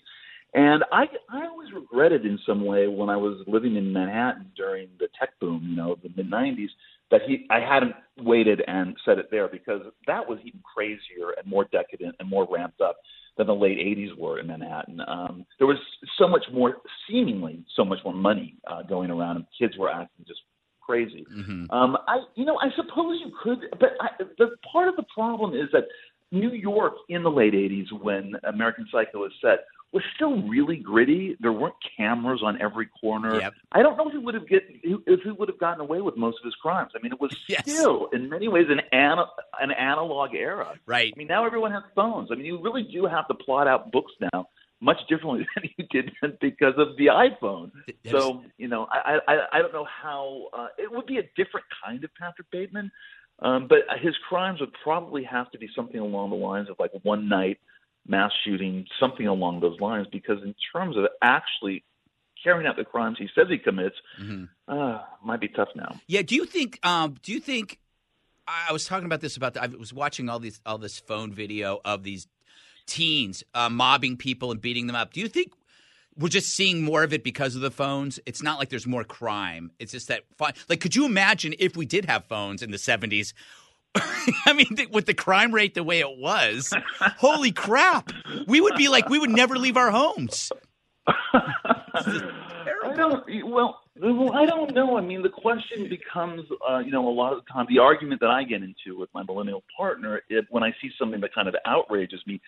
and 0.53 0.83
I, 0.91 1.05
I 1.29 1.47
always 1.47 1.69
regretted 1.73 2.25
in 2.25 2.39
some 2.45 2.65
way 2.65 2.87
when 2.87 3.09
I 3.09 3.17
was 3.17 3.43
living 3.47 3.75
in 3.75 3.91
Manhattan 3.91 4.51
during 4.55 4.89
the 4.99 5.07
tech 5.19 5.29
boom, 5.39 5.65
you 5.67 5.75
know, 5.75 5.97
the 6.03 6.09
mid 6.15 6.29
'90s, 6.29 6.69
that 7.09 7.21
he, 7.27 7.47
I 7.49 7.59
hadn't 7.59 7.93
waited 8.19 8.61
and 8.67 8.95
said 9.03 9.17
it 9.17 9.29
there 9.31 9.47
because 9.47 9.81
that 10.05 10.27
was 10.27 10.39
even 10.45 10.61
crazier 10.61 11.31
and 11.37 11.47
more 11.47 11.65
decadent 11.71 12.15
and 12.19 12.29
more 12.29 12.47
ramped 12.49 12.81
up 12.81 12.97
than 13.37 13.47
the 13.47 13.55
late 13.55 13.79
'80s 13.79 14.15
were 14.17 14.39
in 14.39 14.47
Manhattan. 14.47 15.01
Um, 15.07 15.45
there 15.57 15.67
was 15.67 15.77
so 16.19 16.27
much 16.27 16.45
more, 16.53 16.77
seemingly 17.09 17.63
so 17.75 17.83
much 17.83 17.99
more 18.05 18.13
money 18.13 18.55
uh, 18.67 18.83
going 18.83 19.09
around, 19.09 19.37
and 19.37 19.45
kids 19.57 19.75
were 19.77 19.89
acting 19.89 20.25
just 20.27 20.41
crazy. 20.81 21.25
Mm-hmm. 21.35 21.71
Um, 21.71 21.97
I, 22.07 22.19
you 22.35 22.45
know, 22.45 22.59
I 22.59 22.69
suppose 22.75 23.19
you 23.25 23.31
could, 23.41 23.59
but 23.79 23.91
I, 23.99 24.09
the 24.37 24.51
part 24.71 24.87
of 24.87 24.95
the 24.97 25.05
problem 25.13 25.55
is 25.55 25.69
that 25.71 25.85
New 26.31 26.51
York 26.51 26.93
in 27.09 27.23
the 27.23 27.31
late 27.31 27.53
'80s, 27.53 27.91
when 28.03 28.33
American 28.43 28.87
Psycho 28.91 29.19
was 29.19 29.31
set, 29.41 29.65
was 29.93 30.03
still 30.15 30.41
really 30.47 30.77
gritty. 30.77 31.37
There 31.39 31.53
weren't 31.53 31.75
cameras 31.97 32.41
on 32.43 32.59
every 32.61 32.87
corner. 32.99 33.39
Yep. 33.39 33.53
I 33.71 33.83
don't 33.83 33.95
know 33.95 34.09
who 34.09 34.21
would 34.21 34.33
have 34.33 34.47
get 34.47 34.63
who, 34.83 35.03
if 35.05 35.21
he 35.21 35.31
would 35.31 35.47
have 35.49 35.59
gotten 35.59 35.81
away 35.81 36.01
with 36.01 36.17
most 36.17 36.39
of 36.39 36.45
his 36.45 36.55
crimes. 36.55 36.91
I 36.95 37.01
mean, 37.01 37.11
it 37.13 37.21
was 37.21 37.35
Yes. 37.47 37.61
still 37.61 38.09
in 38.11 38.29
many 38.29 38.47
ways 38.47 38.65
an 38.69 38.81
ana, 38.91 39.25
an 39.61 39.71
analog 39.71 40.33
era. 40.33 40.73
Right. 40.85 41.13
I 41.15 41.17
mean, 41.17 41.27
now 41.27 41.45
everyone 41.45 41.71
has 41.71 41.83
phones. 41.95 42.29
I 42.31 42.35
mean, 42.35 42.45
you 42.45 42.61
really 42.61 42.83
do 42.83 43.05
have 43.05 43.27
to 43.27 43.35
plot 43.35 43.67
out 43.67 43.91
books 43.91 44.13
now 44.33 44.49
much 44.81 44.97
differently 45.07 45.47
than 45.55 45.69
you 45.77 45.85
did 45.91 46.11
because 46.41 46.73
of 46.77 46.97
the 46.97 47.07
iPhone. 47.07 47.71
So 48.09 48.43
you 48.57 48.67
know, 48.67 48.87
I 48.91 49.19
I 49.27 49.37
I 49.53 49.59
don't 49.59 49.73
know 49.73 49.85
how 49.85 50.47
uh, 50.53 50.67
it 50.77 50.91
would 50.91 51.05
be 51.05 51.19
a 51.19 51.23
different 51.37 51.65
kind 51.85 52.03
of 52.03 52.09
Patrick 52.19 52.49
Bateman, 52.51 52.91
um, 53.39 53.67
but 53.67 53.79
his 54.01 54.15
crimes 54.27 54.59
would 54.59 54.73
probably 54.83 55.23
have 55.23 55.51
to 55.51 55.57
be 55.57 55.69
something 55.75 55.99
along 55.99 56.31
the 56.31 56.35
lines 56.35 56.69
of 56.69 56.75
like 56.79 56.91
one 57.03 57.29
night 57.29 57.59
mass 58.07 58.31
shooting, 58.43 58.85
something 58.99 59.27
along 59.27 59.61
those 59.61 59.79
lines. 59.79 60.07
Because 60.11 60.41
in 60.43 60.53
terms 60.75 60.97
of 60.97 61.05
actually 61.21 61.83
carrying 62.43 62.67
out 62.67 62.75
the 62.75 62.83
crimes 62.83 63.17
he 63.17 63.29
says 63.33 63.47
he 63.49 63.57
commits, 63.57 63.95
Mhm. 64.21 64.49
uh, 64.67 65.01
might 65.23 65.39
be 65.39 65.47
tough 65.47 65.69
now. 65.75 65.99
Yeah. 66.07 66.21
Do 66.23 66.35
you 66.35 66.45
think? 66.45 66.79
Um, 66.85 67.15
do 67.23 67.31
you 67.31 67.39
think? 67.39 67.79
I 68.45 68.73
was 68.73 68.85
talking 68.85 69.05
about 69.05 69.21
this 69.21 69.37
about. 69.37 69.53
The, 69.53 69.63
I 69.63 69.67
was 69.67 69.93
watching 69.93 70.27
all 70.29 70.39
these 70.39 70.59
all 70.65 70.77
this 70.77 70.99
phone 70.99 71.31
video 71.31 71.79
of 71.85 72.03
these 72.03 72.27
teens 72.85 73.43
uh, 73.53 73.69
mobbing 73.69 74.17
people 74.17 74.51
and 74.51 74.59
beating 74.59 74.87
them 74.87 74.95
up. 74.97 75.13
Do 75.13 75.21
you 75.21 75.29
think 75.29 75.53
we're 76.17 76.27
just 76.27 76.53
seeing 76.53 76.83
more 76.83 77.03
of 77.03 77.13
it 77.13 77.23
because 77.23 77.55
of 77.55 77.61
the 77.61 77.71
phones? 77.71 78.19
It's 78.25 78.43
not 78.43 78.59
like 78.59 78.67
there's 78.69 78.85
more 78.85 79.05
crime. 79.05 79.71
It's 79.79 79.93
just 79.93 80.09
that 80.09 80.23
like, 80.67 80.81
could 80.81 80.93
you 80.95 81.05
imagine 81.05 81.55
if 81.59 81.77
we 81.77 81.85
did 81.85 82.03
have 82.05 82.25
phones 82.25 82.61
in 82.61 82.71
the 82.71 82.77
seventies? 82.77 83.33
I 84.45 84.53
mean, 84.53 84.75
th- 84.75 84.89
with 84.89 85.05
the 85.05 85.13
crime 85.13 85.53
rate 85.53 85.73
the 85.73 85.83
way 85.83 85.99
it 85.99 86.17
was, 86.17 86.73
holy 87.17 87.51
crap, 87.51 88.11
we 88.47 88.61
would 88.61 88.75
be 88.75 88.87
like 88.87 89.09
we 89.09 89.19
would 89.19 89.29
never 89.29 89.57
leave 89.57 89.77
our 89.77 89.91
homes. 89.91 90.51
I 92.83 92.93
don't. 92.95 93.23
Well, 93.45 93.79
I 94.33 94.45
don't 94.45 94.73
know. 94.73 94.97
I 94.97 95.01
mean, 95.01 95.21
the 95.21 95.29
question 95.29 95.87
becomes, 95.89 96.41
uh, 96.67 96.79
you 96.79 96.91
know, 96.91 97.07
a 97.07 97.11
lot 97.11 97.33
of 97.33 97.43
the 97.43 97.51
time, 97.51 97.67
the 97.69 97.79
argument 97.79 98.21
that 98.21 98.29
I 98.29 98.43
get 98.43 98.63
into 98.63 98.97
with 98.97 99.09
my 99.13 99.23
millennial 99.23 99.63
partner, 99.77 100.21
when 100.49 100.63
I 100.63 100.71
see 100.81 100.89
something 100.97 101.21
that 101.21 101.33
kind 101.33 101.47
of 101.47 101.55
outrages 101.65 102.21
me, 102.25 102.41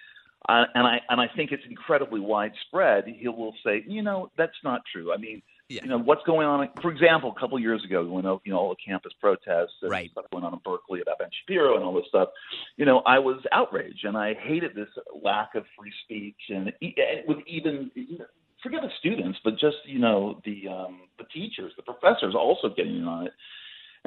uh, 0.50 0.66
and 0.74 0.88
I 0.88 1.02
and 1.10 1.22
I 1.22 1.28
think 1.36 1.52
it's 1.52 1.64
incredibly 1.70 2.20
widespread, 2.20 3.06
he 3.08 3.28
will 3.28 3.54
say, 3.64 3.84
you 3.88 4.02
know, 4.02 4.32
that's 4.38 4.58
not 4.64 4.82
true. 4.92 5.14
I 5.14 5.18
mean, 5.18 5.42
Yeah. 5.68 5.82
you 5.84 5.90
know, 5.90 5.98
what's 5.98 6.22
going 6.28 6.46
on? 6.46 6.70
For 6.82 6.92
example, 6.92 7.34
a 7.36 7.40
couple 7.40 7.58
of 7.58 7.64
years 7.64 7.84
ago, 7.84 8.04
when 8.06 8.24
you 8.44 8.54
know 8.54 8.58
all 8.60 8.70
the 8.70 8.76
campus 8.86 9.14
protests 9.20 9.74
and 9.82 9.90
Right. 9.90 10.12
stuff 10.12 10.26
going 10.32 10.44
on 10.44 10.54
in 10.54 10.60
Berkeley 10.64 11.02
about 11.02 11.18
Ben 11.18 11.30
Shapiro 11.42 11.76
and 11.76 11.84
all 11.84 11.94
this 11.94 12.06
stuff, 12.08 12.30
you 12.78 12.86
know, 12.86 13.00
I 13.00 13.18
was 13.18 13.42
outraged 13.52 14.06
and 14.06 14.16
I 14.16 14.36
hated 14.36 14.76
this 14.76 14.90
lack 15.24 15.56
of 15.56 15.66
free 15.78 15.92
speech 16.04 16.38
and 16.50 16.72
e- 16.82 16.94
and 16.98 17.28
with 17.28 17.40
even 17.48 17.90
you 17.96 18.20
know, 18.20 18.26
forget 18.62 18.82
the 18.84 18.92
students, 19.00 19.40
but 19.44 19.58
just 19.58 19.78
you 19.86 19.98
know 19.98 20.40
the 20.46 20.68
um, 20.68 21.02
the 21.18 21.26
teachers, 21.34 21.74
the 21.78 21.84
professors 21.84 22.36
also 22.36 22.70
getting 22.70 22.98
in 22.98 23.08
on 23.08 23.26
it. 23.26 23.34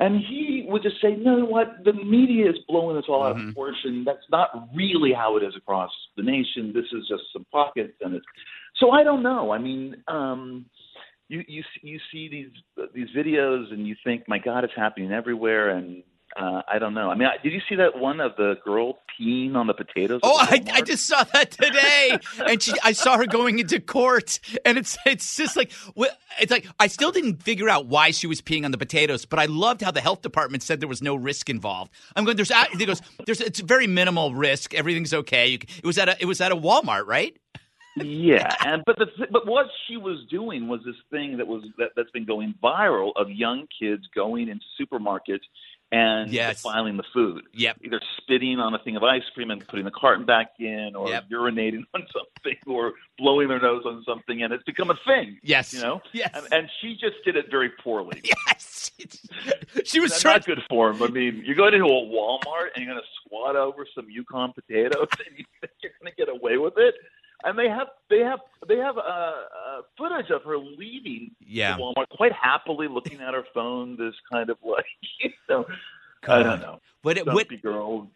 And 0.01 0.21
he 0.25 0.64
would 0.68 0.85
just 0.85 1.01
say, 1.01 1.16
"No, 1.16 1.44
what? 1.44 1.83
The 1.83 1.92
media 1.92 2.49
is 2.49 2.57
blowing 2.68 2.94
this 2.94 3.07
all 3.09 3.25
out 3.25 3.33
of 3.33 3.38
Mhm. 3.38 3.47
proportion. 3.47 4.05
That's 4.05 4.31
not 4.31 4.68
really 4.73 5.12
how 5.12 5.37
it 5.37 5.42
is 5.42 5.57
across 5.57 5.90
the 6.16 6.23
nation. 6.23 6.73
This 6.73 6.87
is 6.92 7.09
just 7.09 7.25
some 7.33 7.44
pockets." 7.51 8.01
And 8.01 8.14
it's 8.14 8.27
so 8.77 8.92
I 8.92 9.03
don't 9.03 9.25
know. 9.25 9.51
I 9.51 9.59
mean, 9.59 10.01
um, 10.07 10.66
you 11.29 11.45
you 11.47 11.62
you 11.83 12.01
see 12.11 12.29
these 12.29 12.88
these 12.95 13.09
videos 13.17 13.73
and 13.73 13.87
you 13.87 13.97
think, 14.05 14.29
"My 14.29 14.38
God, 14.38 14.64
it's 14.64 14.75
happening 14.75 15.12
everywhere." 15.12 15.71
And 15.71 16.03
uh, 16.37 16.62
I 16.69 16.79
don't 16.79 16.95
know. 16.95 17.11
I 17.11 17.14
mean, 17.14 17.29
I, 17.29 17.43
did 17.43 17.53
you 17.53 17.61
see 17.69 17.75
that 17.77 17.99
one 17.99 18.21
of 18.21 18.37
the 18.37 18.55
girl 18.64 18.99
peeing 19.19 19.55
on 19.55 19.67
the 19.67 19.75
potatoes? 19.75 20.21
Oh, 20.23 20.37
I, 20.38 20.62
I 20.73 20.83
just 20.83 21.07
saw 21.07 21.25
that 21.25 21.51
today, 21.51 22.19
and 22.47 22.62
she, 22.62 22.73
I 22.83 22.93
saw 22.93 23.17
her 23.17 23.27
going 23.27 23.59
into 23.59 23.81
court, 23.81 24.38
and 24.64 24.79
it's 24.79 24.97
it's 25.05 25.37
just 25.37 25.57
like 25.57 25.73
it's 26.41 26.51
like 26.51 26.67
I 26.81 26.87
still 26.87 27.12
didn't 27.12 27.43
figure 27.43 27.69
out 27.69 27.87
why 27.87 28.11
she 28.11 28.27
was 28.27 28.41
peeing 28.41 28.64
on 28.64 28.71
the 28.71 28.79
potatoes, 28.79 29.27
but 29.27 29.38
I 29.38 29.47
loved 29.47 29.83
how 29.83 29.91
the 29.91 30.01
health 30.01 30.23
department 30.23 30.62
said 30.62 30.81
there 30.81 30.88
was 30.88 31.03
no 31.03 31.14
risk 31.14 31.51
involved. 31.51 31.93
I'm 32.17 32.25
going 32.25 32.37
there's 32.37 32.53
it 32.53 32.87
goes 32.87 33.03
there's 33.27 33.41
it's 33.41 33.61
very 33.61 33.87
minimal 33.87 34.35
risk, 34.35 34.75
everything's 34.75 35.12
okay. 35.12 35.55
It 35.55 35.85
was 35.85 35.99
at 35.99 36.09
a 36.09 36.17
it 36.21 36.27
was 36.27 36.41
at 36.41 36.53
a 36.53 36.57
Walmart, 36.57 37.07
right? 37.07 37.37
Yeah, 38.04 38.54
and 38.64 38.82
but 38.87 38.98
the 38.98 39.06
but 39.30 39.46
what 39.46 39.66
she 39.87 39.96
was 39.96 40.24
doing 40.30 40.68
was 40.68 40.80
this 40.84 40.96
thing 41.11 41.37
that 41.38 41.46
was 41.46 41.64
that, 41.78 41.90
that's 41.96 42.11
been 42.11 42.24
going 42.26 42.54
viral 42.62 43.12
of 43.16 43.30
young 43.30 43.66
kids 43.78 44.04
going 44.14 44.48
into 44.48 44.64
supermarkets 44.80 45.40
and 45.90 46.30
Yes. 46.30 46.56
defiling 46.62 46.98
the 46.98 47.04
food. 47.14 47.44
Yep. 47.54 47.78
Either 47.82 48.00
spitting 48.18 48.58
on 48.58 48.74
a 48.74 48.78
thing 48.80 48.96
of 48.96 49.02
ice 49.02 49.22
cream 49.34 49.50
and 49.50 49.66
putting 49.66 49.87
the 49.87 49.90
carton 49.90 50.26
back 50.26 50.48
in, 50.58 50.92
or 50.94 51.08
Yep. 51.08 51.30
urinating 51.30 51.84
on 51.94 52.06
something, 52.12 52.58
or 52.66 52.92
blowing 53.16 53.48
their 53.48 53.58
nose 53.61 53.84
on 53.87 54.04
something, 54.04 54.42
and 54.42 54.52
it's 54.52 54.64
become 54.64 54.90
a 54.90 54.98
thing. 55.06 55.38
Yes. 55.42 55.72
You 55.72 55.80
know. 55.80 56.02
Yes. 56.12 56.30
And, 56.34 56.46
and 56.52 56.70
she 56.82 56.92
just 56.92 57.16
did 57.24 57.37
it 57.37 57.46
very 57.50 57.70
poorly. 57.82 58.22
Yes, 58.58 58.90
she 59.84 60.00
was 60.00 60.20
trying. 60.20 60.34
not 60.37 60.46
good 60.46 60.62
form. 60.68 61.02
I 61.02 61.06
mean, 61.08 61.42
you're 61.44 61.54
going 61.54 61.72
into 61.74 61.87
a 61.87 61.88
Walmart 61.88 62.68
and 62.74 62.84
you're 62.84 62.92
going 62.92 63.00
to 63.00 63.08
squat 63.24 63.54
over 63.56 63.87
some 63.94 64.06
Yukon 64.11 64.52
potatoes, 64.52 65.06
and 65.26 65.38
you 65.38 65.44
think 65.61 65.72
you're 65.82 65.92
going 66.02 66.12
to 66.12 66.16
get 66.16 66.28
away 66.28 66.56
with 66.58 66.74
it. 66.76 66.94
And 67.44 67.59
they 67.59 67.68
have 67.68 67.88
they 68.11 68.18
have 68.20 68.40
they 68.68 68.77
have 68.79 68.98
uh, 68.98 69.01
uh, 69.01 69.83
footage 69.96 70.31
of 70.31 70.42
her 70.42 70.59
leaving 70.59 71.31
Yeah. 71.40 71.77
Walmart 71.79 72.09
quite 72.11 72.33
happily, 72.33 72.88
looking 72.88 73.20
at 73.20 73.33
her 73.35 73.44
phone. 73.55 73.96
This 73.96 74.14
kind 74.31 74.51
of 74.51 74.59
like, 74.64 74.85
you 75.20 75.31
know, 75.48 75.64
I 76.27 76.42
don't 76.42 76.61
know, 76.61 76.81
But 77.03 77.18
it, 77.18 77.27
what 77.27 77.46
girl. 77.62 78.11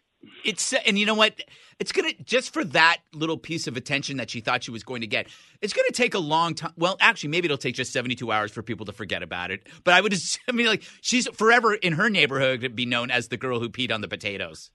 It's 0.45 0.71
and 0.73 0.97
you 0.97 1.05
know 1.05 1.15
what? 1.15 1.41
It's 1.79 1.91
gonna 1.91 2.13
just 2.23 2.53
for 2.53 2.63
that 2.65 2.97
little 3.13 3.37
piece 3.37 3.67
of 3.67 3.75
attention 3.75 4.17
that 4.17 4.29
she 4.29 4.39
thought 4.39 4.63
she 4.63 4.71
was 4.71 4.83
going 4.83 5.01
to 5.01 5.07
get. 5.07 5.27
It's 5.61 5.73
gonna 5.73 5.91
take 5.91 6.13
a 6.13 6.19
long 6.19 6.55
time. 6.55 6.71
Well, 6.77 6.95
actually, 7.01 7.29
maybe 7.29 7.45
it'll 7.45 7.57
take 7.57 7.75
just 7.75 7.91
seventy 7.91 8.15
two 8.15 8.31
hours 8.31 8.51
for 8.51 8.63
people 8.63 8.85
to 8.85 8.93
forget 8.93 9.21
about 9.21 9.51
it. 9.51 9.67
But 9.83 9.93
I 9.95 10.01
would, 10.01 10.11
just, 10.13 10.39
I 10.47 10.53
mean, 10.53 10.67
like 10.67 10.83
she's 11.01 11.27
forever 11.29 11.73
in 11.73 11.93
her 11.93 12.09
neighborhood 12.09 12.61
to 12.61 12.69
be 12.69 12.85
known 12.85 13.11
as 13.11 13.27
the 13.29 13.37
girl 13.37 13.59
who 13.59 13.69
peed 13.69 13.91
on 13.93 13.99
the 14.01 14.07
potatoes. 14.07 14.69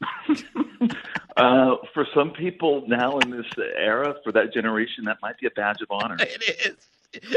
uh, 1.36 1.76
for 1.94 2.06
some 2.14 2.30
people 2.30 2.84
now 2.86 3.18
in 3.18 3.30
this 3.30 3.46
era, 3.76 4.14
for 4.24 4.32
that 4.32 4.52
generation, 4.52 5.04
that 5.04 5.18
might 5.22 5.38
be 5.38 5.46
a 5.46 5.50
badge 5.50 5.80
of 5.80 5.88
honor. 5.90 6.16
It 6.20 6.66
is. 6.66 6.76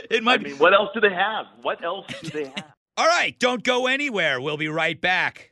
It 0.09 0.23
might 0.23 0.39
I 0.39 0.43
mean, 0.43 0.57
what 0.57 0.73
else 0.73 0.89
do 0.93 1.01
they 1.01 1.13
have? 1.13 1.47
What 1.61 1.83
else 1.83 2.05
do 2.21 2.29
they 2.29 2.45
have? 2.55 2.71
All 2.97 3.07
right, 3.07 3.37
don't 3.39 3.61
go 3.61 3.87
anywhere. 3.87 4.39
We'll 4.39 4.55
be 4.55 4.69
right 4.69 4.99
back. 4.99 5.51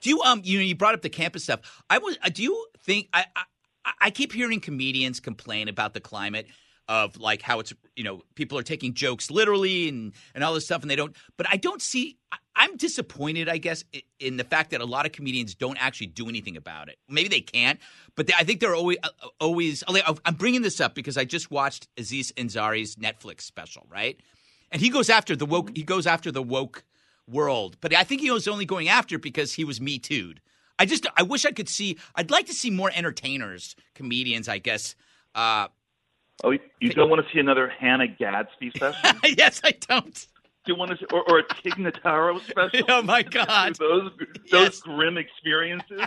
Do 0.00 0.10
you 0.10 0.20
um 0.22 0.42
you 0.44 0.58
know 0.58 0.64
you 0.64 0.76
brought 0.76 0.94
up 0.94 1.02
the 1.02 1.08
campus 1.08 1.44
stuff? 1.44 1.82
I 1.90 1.98
was. 1.98 2.18
Uh, 2.22 2.30
do 2.30 2.42
you 2.42 2.66
think 2.80 3.08
I, 3.12 3.26
I 3.36 3.42
I 4.00 4.10
keep 4.10 4.32
hearing 4.32 4.60
comedians 4.60 5.20
complain 5.20 5.68
about 5.68 5.94
the 5.94 6.00
climate 6.00 6.46
of 6.88 7.18
like 7.18 7.42
how 7.42 7.60
it's 7.60 7.72
you 7.96 8.04
know 8.04 8.22
people 8.34 8.58
are 8.58 8.62
taking 8.62 8.94
jokes 8.94 9.30
literally 9.30 9.88
and 9.88 10.12
and 10.34 10.42
all 10.42 10.54
this 10.54 10.64
stuff 10.64 10.82
and 10.82 10.90
they 10.90 10.96
don't. 10.96 11.14
But 11.36 11.46
I 11.50 11.56
don't 11.56 11.82
see. 11.82 12.18
I, 12.32 12.36
I'm 12.56 12.76
disappointed, 12.76 13.48
I 13.48 13.58
guess, 13.58 13.84
in 14.18 14.36
the 14.36 14.42
fact 14.42 14.72
that 14.72 14.80
a 14.80 14.84
lot 14.84 15.06
of 15.06 15.12
comedians 15.12 15.54
don't 15.54 15.80
actually 15.80 16.08
do 16.08 16.28
anything 16.28 16.56
about 16.56 16.88
it. 16.88 16.98
Maybe 17.08 17.28
they 17.28 17.40
can't, 17.40 17.78
but 18.16 18.26
they, 18.26 18.32
I 18.36 18.42
think 18.42 18.58
they're 18.58 18.74
always 18.74 18.98
uh, 19.02 19.10
always. 19.40 19.84
I'm 19.86 20.34
bringing 20.34 20.62
this 20.62 20.80
up 20.80 20.94
because 20.94 21.16
I 21.16 21.24
just 21.24 21.50
watched 21.50 21.88
Aziz 21.96 22.32
Ansari's 22.32 22.96
Netflix 22.96 23.42
special, 23.42 23.86
right? 23.88 24.18
And 24.72 24.82
he 24.82 24.88
goes 24.90 25.08
after 25.08 25.36
the 25.36 25.46
woke. 25.46 25.70
He 25.76 25.82
goes 25.82 26.06
after 26.06 26.32
the 26.32 26.42
woke 26.42 26.84
world. 27.28 27.76
But 27.80 27.94
I 27.94 28.04
think 28.04 28.20
he 28.20 28.30
was 28.30 28.48
only 28.48 28.64
going 28.64 28.88
after 28.88 29.18
because 29.18 29.54
he 29.54 29.64
was 29.64 29.80
me 29.80 29.98
too'd. 29.98 30.40
I 30.78 30.86
just 30.86 31.06
I 31.16 31.22
wish 31.22 31.44
I 31.44 31.52
could 31.52 31.68
see. 31.68 31.98
I'd 32.14 32.30
like 32.30 32.46
to 32.46 32.54
see 32.54 32.70
more 32.70 32.90
entertainers, 32.94 33.74
comedians, 33.94 34.48
I 34.48 34.58
guess. 34.58 34.94
Uh, 35.34 35.68
oh, 36.44 36.52
you 36.52 36.90
don't 36.90 37.10
want 37.10 37.26
to 37.26 37.32
see 37.32 37.40
another 37.40 37.68
Hannah 37.68 38.06
Gadsby 38.08 38.70
special? 38.76 39.10
yes, 39.36 39.60
I 39.64 39.72
don't. 39.72 40.26
Do 40.64 40.72
you 40.72 40.78
want 40.78 40.90
to 40.90 40.98
see, 40.98 41.06
or, 41.12 41.28
or 41.30 41.38
a 41.38 41.54
Tig 41.62 41.74
Notaro 41.74 42.40
special? 42.46 42.84
oh 42.88 43.02
my 43.02 43.22
God, 43.30 43.74
those 43.76 44.10
those 44.50 44.74
yes. 44.74 44.80
grim 44.80 45.16
experiences. 45.16 46.02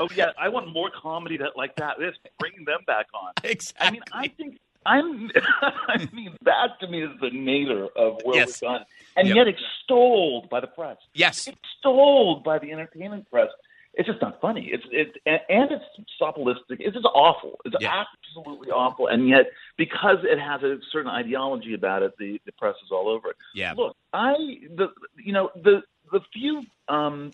oh 0.00 0.08
yeah, 0.14 0.30
I 0.40 0.48
want 0.48 0.72
more 0.72 0.90
comedy 0.90 1.36
that 1.36 1.56
like 1.56 1.76
that. 1.76 1.98
This 1.98 2.14
bringing 2.38 2.64
them 2.64 2.80
back 2.86 3.06
on. 3.14 3.32
Exactly. 3.44 3.86
I 3.86 3.90
mean, 3.90 4.02
I 4.12 4.28
think 4.28 4.58
I'm. 4.86 5.30
I 5.62 6.08
mean, 6.12 6.36
that 6.44 6.78
to 6.80 6.86
me 6.86 7.02
is 7.02 7.10
the 7.20 7.30
nadir 7.30 7.86
of 7.96 8.20
where 8.24 8.36
yes. 8.36 8.60
we've 8.62 8.68
gone, 8.68 8.84
and 9.16 9.28
Yep. 9.28 9.36
yet 9.36 9.48
extolled 9.48 10.48
by 10.48 10.60
the 10.60 10.66
press. 10.68 10.96
yes, 11.14 11.48
Extolled 11.48 12.44
by 12.44 12.58
the 12.58 12.72
entertainment 12.72 13.28
press. 13.30 13.48
It's 13.94 14.06
just 14.06 14.20
not 14.20 14.40
funny. 14.42 14.68
It's 14.70 14.84
it 14.92 15.16
and 15.48 15.70
it's 15.72 15.84
sopulistic. 16.20 16.76
It's 16.80 16.94
just 16.94 17.06
awful. 17.14 17.58
It's 17.64 17.74
Yeah. 17.80 18.04
absolutely 18.04 18.70
awful. 18.70 19.06
And 19.06 19.26
yet, 19.26 19.46
because 19.78 20.18
it 20.22 20.38
has 20.38 20.62
a 20.62 20.76
certain 20.92 21.10
ideology 21.10 21.72
about 21.72 22.02
it, 22.02 22.12
the 22.18 22.38
the 22.44 22.52
press 22.52 22.74
is 22.84 22.90
all 22.90 23.08
over 23.08 23.30
it. 23.30 23.36
yeah, 23.54 23.72
Look, 23.74 23.96
I 24.12 24.34
the 24.76 24.88
you 25.16 25.32
know 25.32 25.50
the 25.62 25.82
the 26.12 26.20
few 26.32 26.62
um, 26.88 27.32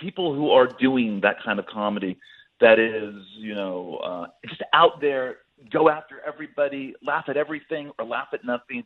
people 0.00 0.34
who 0.34 0.50
are 0.50 0.66
doing 0.66 1.20
that 1.20 1.36
kind 1.44 1.58
of 1.60 1.66
comedy 1.66 2.18
that 2.60 2.80
is 2.80 3.14
you 3.36 3.54
know 3.54 4.00
uh, 4.04 4.26
just 4.48 4.62
out 4.72 5.00
there, 5.00 5.38
go 5.70 5.88
after 5.88 6.20
everybody, 6.26 6.94
laugh 7.04 7.24
at 7.28 7.36
everything 7.36 7.90
or 7.98 8.04
laugh 8.04 8.28
at 8.32 8.44
nothing, 8.44 8.84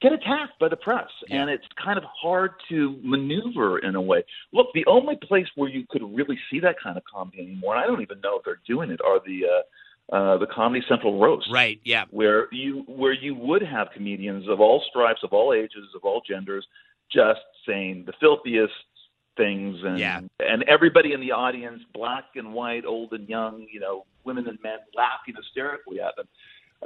get 0.00 0.12
attacked 0.12 0.58
by 0.60 0.68
the 0.68 0.76
press, 0.76 1.08
Yeah. 1.26 1.40
and 1.42 1.50
it's 1.50 1.66
kind 1.82 1.98
of 1.98 2.04
hard 2.04 2.52
to 2.68 2.98
maneuver 3.02 3.78
in 3.78 3.96
a 3.96 4.00
way. 4.00 4.24
Look, 4.52 4.68
the 4.72 4.86
only 4.86 5.16
place 5.16 5.48
where 5.56 5.68
you 5.68 5.84
could 5.90 6.02
really 6.16 6.38
see 6.50 6.60
that 6.60 6.78
kind 6.80 6.96
of 6.96 7.04
comedy 7.04 7.40
anymore, 7.40 7.74
and 7.74 7.84
I 7.84 7.86
don't 7.86 8.02
even 8.02 8.20
know 8.20 8.38
if 8.38 8.44
they're 8.44 8.60
doing 8.66 8.90
it, 8.90 9.00
are 9.04 9.20
the 9.24 9.46
uh, 9.46 9.62
uh, 10.10 10.38
the 10.38 10.46
Comedy 10.46 10.82
Central 10.88 11.18
roast 11.18 11.48
right, 11.50 11.80
yeah, 11.84 12.04
where 12.10 12.48
you 12.52 12.84
where 12.86 13.12
you 13.12 13.34
would 13.34 13.60
have 13.62 13.88
comedians 13.92 14.48
of 14.48 14.60
all 14.60 14.82
stripes, 14.88 15.22
of 15.22 15.32
all 15.34 15.52
ages, 15.52 15.86
of 15.94 16.02
all 16.04 16.22
genders, 16.26 16.66
just 17.12 17.40
saying 17.66 18.04
the 18.06 18.14
filthiest 18.20 18.72
things, 19.38 19.78
and 19.82 19.98
Yeah. 19.98 20.20
and 20.40 20.62
everybody 20.64 21.14
in 21.14 21.20
the 21.20 21.32
audience, 21.32 21.82
black 21.94 22.24
and 22.34 22.52
white, 22.52 22.84
old 22.84 23.14
and 23.14 23.26
young, 23.26 23.66
you 23.72 23.80
know, 23.80 24.04
women 24.24 24.46
and 24.46 24.58
men, 24.62 24.76
laughing 24.94 25.34
hysterically 25.34 26.00
at 26.02 26.14
them. 26.16 26.26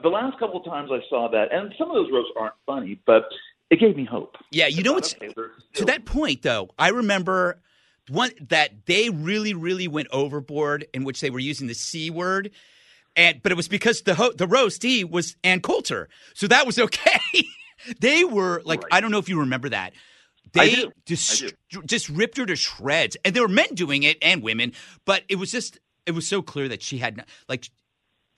The 0.00 0.08
last 0.08 0.38
couple 0.38 0.60
of 0.60 0.64
times 0.64 0.90
I 0.92 1.00
saw 1.10 1.28
that, 1.32 1.52
and 1.52 1.74
some 1.76 1.90
of 1.90 1.96
those 1.96 2.10
roasts 2.12 2.30
aren't 2.38 2.54
funny, 2.64 3.00
but 3.06 3.24
it 3.70 3.80
gave 3.80 3.96
me 3.96 4.04
hope. 4.04 4.36
yeah. 4.52 4.68
You 4.68 4.78
I 4.80 4.82
know 4.82 4.92
what's 4.92 5.14
okay, 5.16 5.32
to 5.74 5.84
that 5.86 6.04
point 6.04 6.42
though? 6.42 6.70
I 6.78 6.88
remember 6.90 7.60
one 8.08 8.30
that 8.48 8.86
they 8.86 9.10
really, 9.10 9.54
really 9.54 9.88
went 9.88 10.08
overboard 10.12 10.86
in 10.94 11.04
which 11.04 11.20
they 11.20 11.30
were 11.30 11.38
using 11.40 11.66
the 11.66 11.74
c 11.74 12.10
word. 12.10 12.50
And 13.16 13.42
but 13.42 13.52
it 13.52 13.56
was 13.56 13.68
because 13.68 14.02
the 14.02 14.14
ho- 14.14 14.32
the 14.32 14.46
roastee 14.46 15.04
was 15.04 15.36
Ann 15.44 15.60
Coulter, 15.60 16.08
so 16.34 16.46
that 16.48 16.64
was 16.66 16.78
okay. 16.78 17.20
they 18.00 18.24
were 18.24 18.62
like, 18.64 18.82
Right. 18.82 18.92
I 18.94 19.00
don't 19.02 19.10
know 19.10 19.18
if 19.18 19.28
you 19.28 19.40
remember 19.40 19.68
that. 19.68 19.92
They 20.52 20.84
just 21.06 21.44
just 21.86 22.08
ripped 22.08 22.36
her 22.36 22.46
to 22.46 22.56
shreds, 22.56 23.16
and 23.24 23.34
there 23.34 23.42
were 23.42 23.48
men 23.48 23.74
doing 23.74 24.02
it 24.02 24.18
and 24.22 24.42
women, 24.42 24.72
but 25.04 25.22
it 25.28 25.36
was 25.36 25.50
just 25.50 25.78
it 26.06 26.12
was 26.12 26.26
so 26.26 26.42
clear 26.42 26.68
that 26.68 26.82
she 26.82 26.98
had 26.98 27.16
not, 27.16 27.26
like. 27.48 27.70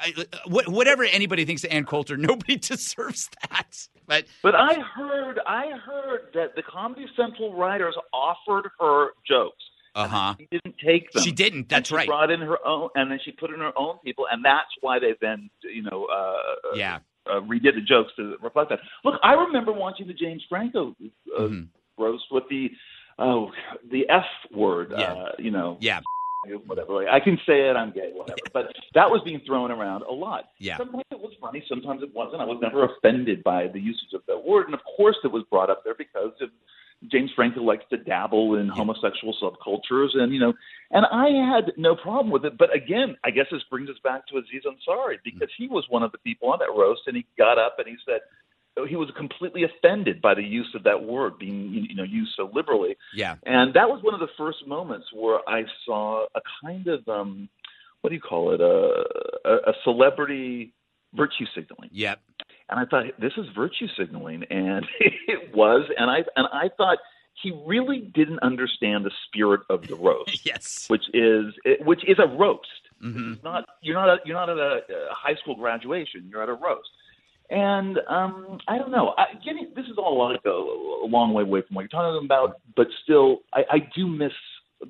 I, 0.00 0.12
whatever 0.48 1.04
anybody 1.04 1.44
thinks 1.44 1.62
of 1.62 1.70
Ann 1.70 1.84
Coulter, 1.84 2.16
nobody 2.18 2.56
deserves 2.56 3.30
that. 3.48 3.86
But 4.08 4.24
But 4.42 4.56
I 4.56 4.74
heard, 4.80 5.38
I 5.46 5.70
heard 5.86 6.22
that 6.34 6.56
the 6.56 6.62
Comedy 6.62 7.06
Central 7.16 7.54
writers 7.56 7.94
offered 8.12 8.70
her 8.80 9.10
jokes. 9.26 9.62
uh 9.94 10.08
huh, 10.08 10.34
She 10.40 10.48
didn't 10.50 10.74
take 10.84 11.12
them. 11.12 11.22
she 11.22 11.30
didn't. 11.30 11.68
That's 11.68 11.90
she 11.90 11.94
right. 11.94 12.08
Brought 12.08 12.32
in 12.32 12.40
her 12.40 12.58
own, 12.66 12.88
and 12.96 13.08
then 13.08 13.20
she 13.24 13.30
put 13.30 13.50
in 13.50 13.60
her 13.60 13.70
own 13.78 13.98
people, 14.04 14.26
and 14.30 14.44
that's 14.44 14.66
why 14.80 14.98
they 14.98 15.14
then, 15.20 15.48
you 15.62 15.82
know, 15.82 16.06
uh, 16.06 16.76
Yeah, 16.76 16.98
uh, 17.30 17.40
redid 17.42 17.76
the 17.76 17.80
jokes 17.80 18.10
to 18.16 18.36
reflect 18.42 18.70
that. 18.70 18.80
Look, 19.04 19.14
I 19.22 19.34
remember 19.34 19.72
watching 19.72 20.08
the 20.08 20.12
James 20.12 20.42
Franco 20.48 20.96
uh, 21.38 21.40
Mhm. 21.40 21.68
Roast 21.98 22.24
with 22.30 22.44
the 22.50 22.70
oh 23.18 23.50
the 23.90 24.08
F 24.08 24.24
word. 24.54 24.92
Yeah. 24.96 25.12
Uh, 25.12 25.32
you 25.38 25.50
know, 25.50 25.78
yeah, 25.80 26.00
whatever. 26.66 27.08
I 27.08 27.20
can 27.20 27.38
say 27.46 27.68
it. 27.68 27.76
I'm 27.76 27.92
gay. 27.92 28.10
Whatever. 28.12 28.38
But 28.52 28.72
that 28.94 29.10
was 29.10 29.22
being 29.24 29.40
thrown 29.46 29.70
around 29.70 30.02
a 30.02 30.12
lot. 30.12 30.44
Yeah. 30.58 30.76
Sometimes 30.76 31.04
it 31.10 31.20
was 31.20 31.32
funny. 31.40 31.64
Sometimes 31.68 32.02
it 32.02 32.14
wasn't. 32.14 32.42
I 32.42 32.44
was 32.44 32.58
never 32.60 32.84
offended 32.84 33.42
by 33.42 33.68
the 33.68 33.80
usage 33.80 34.12
of 34.14 34.22
that 34.26 34.44
word, 34.44 34.66
and 34.66 34.74
of 34.74 34.80
course 34.96 35.16
it 35.24 35.32
was 35.32 35.44
brought 35.50 35.70
up 35.70 35.84
there 35.84 35.94
because 35.94 36.32
of 36.40 36.50
James 37.10 37.30
Franco 37.34 37.62
likes 37.62 37.84
to 37.90 37.96
dabble 37.96 38.56
in 38.56 38.68
homosexual 38.68 39.34
subcultures, 39.42 40.16
and 40.16 40.32
you 40.32 40.40
know, 40.40 40.52
and 40.90 41.04
I 41.06 41.28
had 41.52 41.72
no 41.76 41.94
problem 41.94 42.30
with 42.30 42.44
it. 42.44 42.56
But 42.56 42.74
again, 42.74 43.16
I 43.24 43.30
guess 43.30 43.46
this 43.50 43.62
brings 43.70 43.88
us 43.90 43.96
back 44.02 44.26
to 44.28 44.38
Aziz 44.38 44.62
Ansari 44.64 45.16
because 45.24 45.48
he 45.58 45.68
was 45.68 45.84
one 45.88 46.02
of 46.02 46.12
the 46.12 46.18
people 46.18 46.50
on 46.50 46.58
that 46.60 46.74
roast, 46.76 47.02
and 47.06 47.16
he 47.16 47.26
got 47.36 47.58
up 47.58 47.76
and 47.78 47.88
he 47.88 47.96
said 48.06 48.20
he 48.88 48.96
was 48.96 49.08
completely 49.16 49.62
offended 49.62 50.20
by 50.20 50.34
the 50.34 50.42
use 50.42 50.70
of 50.74 50.82
that 50.84 51.04
word 51.04 51.38
being 51.38 51.86
you 51.88 51.94
know 51.94 52.02
used 52.02 52.32
so 52.36 52.50
liberally. 52.52 52.96
yeah, 53.14 53.36
And 53.44 53.72
that 53.74 53.88
was 53.88 54.02
one 54.02 54.14
of 54.14 54.20
the 54.20 54.28
first 54.36 54.66
moments 54.66 55.06
where 55.12 55.38
I 55.48 55.62
saw 55.86 56.26
a 56.34 56.40
kind 56.62 56.86
of 56.88 57.08
um, 57.08 57.48
what 58.00 58.10
do 58.10 58.16
you 58.16 58.20
call 58.20 58.52
it? 58.52 58.60
A, 58.60 59.04
a, 59.48 59.70
a 59.70 59.74
celebrity 59.84 60.72
virtue 61.14 61.46
signaling. 61.54 61.90
yeah. 61.92 62.16
And 62.68 62.80
I 62.80 62.84
thought 62.86 63.04
this 63.20 63.32
is 63.36 63.46
virtue 63.54 63.86
signaling, 63.96 64.42
and 64.50 64.84
it 65.28 65.54
was. 65.54 65.88
And 65.98 66.10
I 66.10 66.18
and 66.34 66.48
I 66.52 66.68
thought 66.76 66.98
he 67.42 67.52
really 67.66 68.00
didn't 68.14 68.38
understand 68.40 69.04
the 69.04 69.10
spirit 69.26 69.60
of 69.68 69.86
the 69.86 69.94
roast, 69.96 70.44
Yes. 70.46 70.86
which 70.88 71.04
is 71.12 71.54
which 71.80 72.02
is 72.08 72.18
a 72.18 72.26
roast. 72.26 72.66
hmm 73.00 73.34
It's 73.34 73.44
not 73.44 73.64
you're 73.82 73.94
not 73.94 74.08
a, 74.08 74.16
you're 74.24 74.34
not 74.36 74.48
at 74.50 74.56
a, 74.58 74.80
a 75.10 75.14
high 75.14 75.34
school 75.42 75.54
graduation. 75.56 76.26
You're 76.30 76.42
at 76.42 76.48
a 76.48 76.54
roast. 76.54 76.88
And 77.50 77.98
um, 78.08 78.58
I 78.68 78.78
don't 78.78 78.90
know. 78.90 79.14
I, 79.18 79.34
getting 79.44 79.70
this 79.76 79.84
is 79.86 79.98
all 79.98 80.30
like 80.30 80.40
a, 80.46 80.48
a 80.48 81.08
long 81.08 81.34
way 81.34 81.42
away 81.42 81.62
from 81.66 81.74
what 81.74 81.82
you're 81.82 81.88
talking 81.88 82.24
about, 82.24 82.60
but 82.74 82.86
still, 83.02 83.40
I, 83.52 83.64
I 83.70 83.78
do 83.94 84.06
miss 84.06 84.32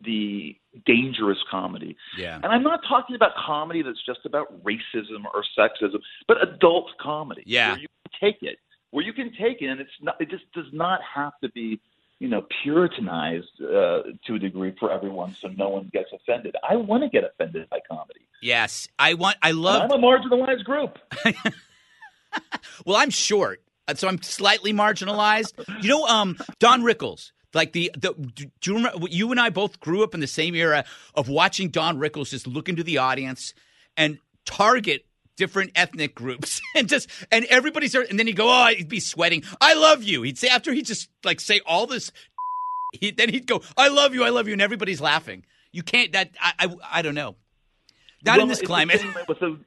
the 0.05 0.57
dangerous 0.87 1.39
comedy. 1.51 1.97
Yeah. 2.17 2.37
And 2.37 2.47
I'm 2.47 2.63
not 2.63 2.81
talking 2.89 3.17
about 3.17 3.33
comedy 3.47 3.83
that's 3.83 4.05
just 4.07 4.21
about 4.25 4.65
racism 4.65 5.25
or 5.33 5.45
sexism, 5.59 5.99
but 6.29 6.43
adult 6.43 6.91
comedy. 7.01 7.43
Yeah. 7.47 7.73
Where 7.73 7.81
you 7.81 7.89
can 7.89 8.31
take 8.31 8.43
it, 8.43 8.59
where 8.91 9.05
you 9.05 9.13
can 9.13 9.33
take 9.33 9.61
it, 9.61 9.67
and 9.67 9.81
it's 9.81 9.91
not. 10.01 10.21
It 10.21 10.31
just 10.31 10.45
does 10.53 10.67
not 10.73 11.01
have 11.15 11.33
to 11.43 11.51
be 11.51 11.81
you 12.21 12.29
know, 12.29 12.47
puritanized 12.65 13.61
uh, 13.61 14.03
to 14.27 14.35
a 14.37 14.39
degree 14.39 14.75
for 14.79 14.91
everyone, 14.91 15.37
so 15.41 15.49
no 15.49 15.69
one 15.69 15.91
gets 15.93 16.11
offended. 16.13 16.55
I 16.69 16.77
want 16.77 17.03
to 17.03 17.09
get 17.09 17.25
offended 17.25 17.69
by 17.69 17.81
comedy. 17.91 18.21
Yes, 18.41 18.89
I 18.99 19.15
want. 19.15 19.37
I 19.43 19.51
And 19.51 19.59
love. 19.59 19.91
I'm 19.91 19.91
a 19.91 20.03
marginalized 20.03 20.65
group. 20.65 20.99
Well, 22.87 22.97
I'm 22.97 23.11
short, 23.11 23.63
uh, 23.89 23.95
so 23.95 24.09
I'm 24.09 24.21
slightly 24.23 24.73
marginalized. 24.73 25.53
You 25.83 25.89
know, 25.89 26.07
um, 26.07 26.37
Don 26.59 26.83
Rickles. 26.83 27.31
Like 27.55 27.73
the, 27.73 27.93
the 27.97 28.13
do 28.35 28.49
you 28.65 28.75
remember 28.77 29.07
you 29.09 29.31
and 29.31 29.41
I 29.41 29.51
both 29.51 29.79
grew 29.79 30.03
up 30.03 30.13
in 30.13 30.21
the 30.21 30.27
same 30.27 30.55
era 30.57 30.85
of 31.15 31.29
watching 31.29 31.69
Don 31.69 31.99
Rickles 31.99 32.31
just 32.31 32.47
look 32.49 32.69
into 32.69 32.83
the 32.83 32.99
audience 32.99 33.55
and 33.97 34.19
target 34.45 35.07
different 35.37 35.71
ethnic 35.77 36.15
groups 36.17 36.61
and 36.75 36.89
just 36.89 37.09
and 37.31 37.45
everybody's 37.47 37.93
there 37.93 38.03
and 38.09 38.19
then 38.19 38.27
he'd 38.27 38.37
go 38.37 38.49
oh 38.49 38.67
he'd 38.77 38.89
be 38.89 39.01
sweating 39.01 39.43
I 39.61 39.75
love 39.75 40.03
you 40.03 40.23
he'd 40.23 40.37
say 40.39 40.49
after 40.49 40.73
he'd 40.73 40.87
just 40.87 41.09
like 41.25 41.41
say 41.41 41.61
all 41.67 41.87
this 41.87 42.11
he 42.93 43.11
then 43.13 43.29
he'd 43.29 43.47
go 43.47 43.63
I 43.77 43.89
love 43.89 44.15
you 44.15 44.25
I 44.25 44.31
love 44.31 44.47
you 44.49 44.53
and 44.53 44.63
everybody's 44.63 45.01
laughing 45.01 45.45
you 45.73 45.83
can't 45.83 46.13
that 46.13 46.31
I 46.41 46.53
I, 46.59 46.77
I 46.99 47.03
don't 47.03 47.15
know 47.15 47.37
not 48.25 48.41
in 48.41 48.49
this 48.49 48.61
the 48.61 48.67
climate 48.67 49.01
same 49.01 49.15
with 49.29 49.39
the- 49.39 49.61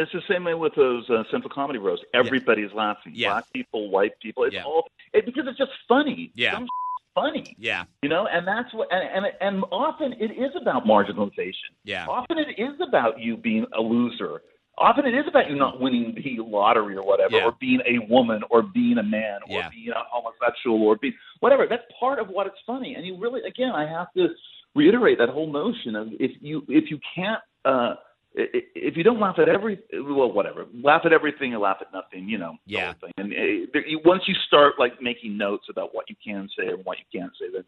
it's 0.00 0.12
the 0.12 0.22
same 0.28 0.44
way 0.44 0.54
with 0.54 0.74
those 0.74 1.08
uh, 1.10 1.24
Central 1.30 1.50
Comedy 1.52 1.78
roasts. 1.78 2.04
Everybody's 2.14 2.72
laughing. 2.72 3.12
Yeah. 3.14 3.30
Black 3.30 3.44
people, 3.52 3.90
white 3.90 4.12
people. 4.20 4.44
It's 4.44 4.54
Yeah. 4.54 4.64
all 4.64 4.88
it, 5.12 5.26
because 5.26 5.44
it's 5.48 5.58
just 5.58 5.72
funny. 5.88 6.32
Yeah. 6.34 6.52
Some 6.54 6.66
funny. 7.14 7.56
yeah 7.58 7.84
You 8.02 8.08
know, 8.08 8.26
and 8.26 8.46
that's 8.46 8.72
what, 8.72 8.88
and, 8.92 9.02
and 9.26 9.26
and 9.40 9.64
often 9.72 10.12
it 10.14 10.30
is 10.32 10.52
about 10.60 10.84
marginalization. 10.86 11.70
Yeah. 11.84 12.06
Often 12.06 12.38
it 12.38 12.60
is 12.60 12.74
about 12.86 13.18
you 13.20 13.36
being 13.36 13.66
a 13.76 13.80
loser. 13.80 14.40
Often 14.76 15.06
it 15.06 15.14
is 15.14 15.24
about 15.26 15.50
you 15.50 15.56
not 15.56 15.80
winning 15.80 16.14
the 16.14 16.36
lottery 16.44 16.94
or 16.96 17.02
whatever, 17.04 17.36
Yeah. 17.36 17.46
or 17.46 17.52
being 17.58 17.80
a 17.84 17.98
woman, 18.08 18.42
or 18.50 18.62
being 18.62 18.98
a 18.98 19.02
man, 19.02 19.40
or 19.50 19.58
Yeah. 19.58 19.68
being 19.70 19.88
a 19.90 20.04
homosexual, 20.08 20.80
or 20.82 20.94
being 20.96 21.14
whatever. 21.40 21.66
That's 21.66 21.82
part 21.98 22.20
of 22.20 22.28
what 22.28 22.46
it's 22.46 22.60
funny. 22.64 22.94
And 22.94 23.04
you 23.04 23.16
really, 23.18 23.40
again, 23.42 23.72
I 23.72 23.84
have 23.88 24.12
to 24.16 24.28
reiterate 24.76 25.18
that 25.18 25.30
whole 25.30 25.50
notion 25.52 25.96
of 25.96 26.08
if 26.20 26.30
you 26.40 26.64
if 26.68 26.90
you 26.92 27.00
can't. 27.16 27.40
uh 27.64 27.94
if 28.40 28.96
you 28.96 29.02
don't 29.02 29.18
laugh 29.20 29.38
at 29.38 29.48
every 29.48 29.78
well 29.92 30.30
whatever 30.32 30.66
laugh 30.82 31.02
at 31.04 31.12
everything 31.12 31.52
and 31.52 31.60
laugh 31.62 31.78
at 31.80 31.92
nothing 31.92 32.28
you 32.28 32.38
know 32.38 32.56
Yeah. 32.66 32.92
thing. 32.94 33.10
and 33.18 33.32
uh, 33.32 33.66
there- 33.72 33.84
once 34.04 34.22
you 34.26 34.34
start 34.46 34.74
like 34.78 35.02
making 35.02 35.36
notes 35.36 35.66
about 35.68 35.94
what 35.94 36.08
you 36.08 36.16
can 36.24 36.48
say 36.58 36.68
and 36.68 36.84
what 36.84 36.98
you 36.98 37.20
can't 37.20 37.32
say 37.40 37.46
then 37.52 37.64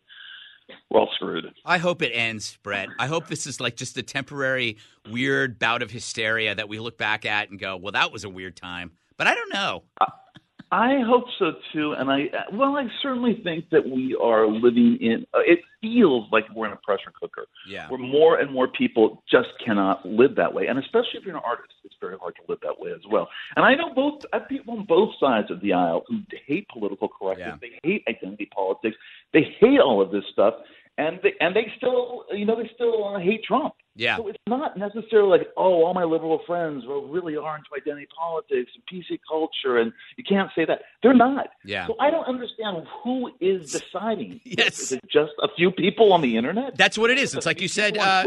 we're 0.88 1.00
all 1.00 1.10
screwed 1.16 1.44
I 1.64 1.78
hope 1.78 2.00
it 2.00 2.12
ends, 2.12 2.56
Bret. 2.62 2.88
I 2.98 3.08
hope 3.08 3.26
this 3.26 3.44
is 3.48 3.60
like 3.60 3.74
just 3.74 3.96
a 3.96 4.04
temporary 4.04 4.76
weird 5.10 5.58
bout 5.58 5.82
of 5.82 5.90
hysteria 5.90 6.54
that 6.54 6.68
we 6.68 6.78
look 6.78 6.96
back 6.96 7.26
at 7.26 7.50
and 7.50 7.58
go, 7.58 7.76
well, 7.76 7.90
that 7.92 8.12
was 8.12 8.22
a 8.22 8.28
weird 8.28 8.54
time. 8.56 8.92
But 9.16 9.26
I 9.26 9.34
don't 9.34 9.52
know. 9.52 9.82
I 10.72 11.00
hope 11.04 11.24
so 11.38 11.52
too, 11.72 11.94
and 11.98 12.08
I 12.10 12.28
well, 12.52 12.76
I 12.76 12.86
certainly 13.02 13.40
think 13.42 13.70
that 13.70 13.84
we 13.84 14.16
are 14.22 14.46
living 14.46 14.98
in. 15.00 15.26
Uh, 15.34 15.40
it 15.40 15.58
feels 15.80 16.28
like 16.30 16.44
we're 16.54 16.66
in 16.66 16.72
a 16.72 16.76
pressure 16.76 17.12
cooker, 17.20 17.46
Yeah. 17.68 17.88
where 17.88 17.98
more 17.98 18.38
and 18.38 18.52
more 18.52 18.68
people 18.68 19.22
just 19.28 19.48
cannot 19.64 20.06
live 20.06 20.36
that 20.36 20.52
way, 20.54 20.68
and 20.68 20.78
especially 20.78 21.18
if 21.18 21.24
you're 21.24 21.36
an 21.36 21.42
artist, 21.44 21.72
it's 21.84 21.96
very 22.00 22.16
hard 22.18 22.36
to 22.36 22.42
live 22.48 22.60
that 22.62 22.78
way 22.78 22.92
as 22.92 23.00
well. 23.10 23.28
And 23.56 23.64
I 23.64 23.74
know 23.74 23.92
both. 23.92 24.20
I 24.32 24.38
have 24.38 24.48
people 24.48 24.78
on 24.78 24.84
both 24.84 25.10
sides 25.18 25.50
of 25.50 25.60
the 25.60 25.72
aisle 25.72 26.04
who 26.06 26.20
hate 26.46 26.68
political 26.68 27.08
correctness, 27.08 27.58
Yeah. 27.60 27.68
they 27.82 27.88
hate 27.88 28.04
identity 28.08 28.46
politics, 28.54 28.96
they 29.32 29.42
hate 29.58 29.80
all 29.80 30.00
of 30.00 30.12
this 30.12 30.24
stuff, 30.32 30.54
and 30.98 31.18
they 31.24 31.34
and 31.40 31.54
they 31.56 31.72
still, 31.78 32.26
you 32.30 32.44
know, 32.44 32.54
they 32.54 32.68
still 32.74 33.08
uh, 33.08 33.18
hate 33.18 33.42
Trump. 33.42 33.74
Yeah. 34.00 34.16
So 34.16 34.28
it's 34.28 34.38
not 34.46 34.78
necessarily 34.78 35.28
like, 35.28 35.48
oh, 35.58 35.84
all 35.84 35.92
my 35.92 36.04
liberal 36.04 36.40
friends 36.46 36.84
well, 36.88 37.02
really 37.02 37.36
are 37.36 37.56
into 37.56 37.68
identity 37.76 38.08
politics 38.18 38.72
and 38.74 38.82
PC 38.90 39.20
culture, 39.28 39.76
and 39.76 39.92
you 40.16 40.24
can't 40.24 40.50
say 40.54 40.64
that. 40.64 40.80
They're 41.02 41.12
not. 41.12 41.48
Yeah. 41.66 41.86
So 41.86 41.96
I 42.00 42.10
don't 42.10 42.24
understand 42.24 42.86
who 43.04 43.30
is 43.40 43.70
deciding. 43.70 44.40
Yes. 44.50 44.80
Is 44.80 44.92
it 44.92 45.00
just 45.10 45.32
a 45.42 45.48
few 45.56 45.70
people 45.70 46.12
on 46.12 46.22
the 46.22 46.36
internet? 46.36 46.76
That's 46.76 46.98
what 46.98 47.10
it 47.10 47.18
is. 47.18 47.34
It's 47.34 47.46
like 47.46 47.60
you 47.60 47.68
said 47.68 47.96
uh, 47.96 48.24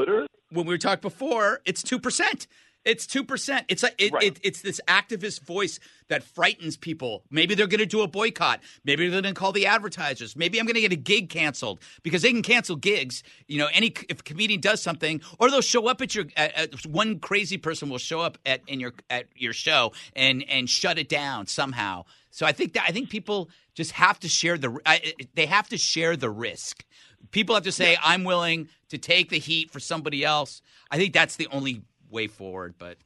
when 0.49 0.65
we 0.65 0.73
were 0.73 0.77
talking 0.77 1.01
before, 1.01 1.61
it's 1.65 1.81
2%. 1.83 2.47
It's 2.85 3.05
2%. 3.07 3.63
It's 3.69 3.81
like 3.83 3.95
it, 3.97 4.11
Right. 4.11 4.23
it, 4.23 4.39
it's 4.43 4.61
this 4.61 4.81
activist 4.87 5.41
voice 5.45 5.79
that 6.09 6.21
frightens 6.21 6.75
people. 6.75 7.23
Maybe 7.31 7.55
they're 7.55 7.67
going 7.67 7.79
to 7.79 7.85
do 7.85 8.01
a 8.01 8.07
boycott. 8.07 8.59
Maybe 8.83 9.07
they're 9.07 9.21
going 9.21 9.33
to 9.33 9.39
call 9.39 9.53
the 9.53 9.65
advertisers. 9.67 10.35
Maybe 10.35 10.59
I'm 10.59 10.65
going 10.65 10.75
to 10.75 10.81
get 10.81 10.91
a 10.91 10.97
gig 10.97 11.29
canceled 11.29 11.79
because 12.03 12.23
they 12.23 12.31
can 12.31 12.41
cancel 12.43 12.75
gigs. 12.75 13.23
You 13.47 13.59
know, 13.59 13.69
any 13.73 13.93
if 14.09 14.19
a 14.19 14.23
comedian 14.23 14.59
does 14.59 14.81
something, 14.83 15.21
or 15.39 15.49
they'll 15.49 15.61
show 15.61 15.87
up 15.87 16.01
at 16.01 16.13
your 16.13 16.25
at, 16.35 16.53
at- 16.55 16.85
one 16.85 17.19
crazy 17.19 17.57
person 17.57 17.89
will 17.89 17.97
show 17.99 18.19
up 18.19 18.37
at 18.45 18.61
in 18.67 18.79
your 18.81 18.93
at 19.09 19.27
your 19.35 19.53
show 19.53 19.93
and 20.15 20.43
and 20.49 20.69
shut 20.69 20.97
it 20.99 21.07
down 21.07 21.47
somehow. 21.47 22.03
So 22.31 22.45
I 22.45 22.51
think 22.51 22.73
that 22.73 22.83
I 22.87 22.91
think 22.91 23.09
people 23.09 23.49
just 23.75 23.91
have 23.93 24.19
to 24.19 24.27
share 24.27 24.57
the 24.57 24.77
I, 24.85 25.13
they 25.35 25.45
have 25.45 25.69
to 25.69 25.77
share 25.77 26.17
the 26.17 26.29
risk. 26.29 26.83
People 27.31 27.55
have 27.55 27.63
to 27.63 27.71
say 27.71 27.97
I'm 28.03 28.25
willing 28.25 28.67
to 28.89 28.97
take 28.97 29.29
the 29.29 29.39
heat 29.39 29.71
for 29.71 29.79
somebody 29.79 30.25
else. 30.25 30.61
I 30.91 30.97
think 30.97 31.13
that's 31.13 31.37
the 31.37 31.47
only 31.47 31.83
way 32.13 32.27
forward. 32.27 32.75
But 32.77 32.97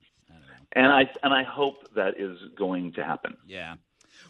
And 0.74 0.88
I 0.88 1.10
and 1.24 1.34
I 1.34 1.44
hope 1.44 1.94
that 1.96 2.20
is 2.20 2.38
going 2.56 2.94
to 2.94 3.04
happen. 3.04 3.38
yeah. 3.48 3.76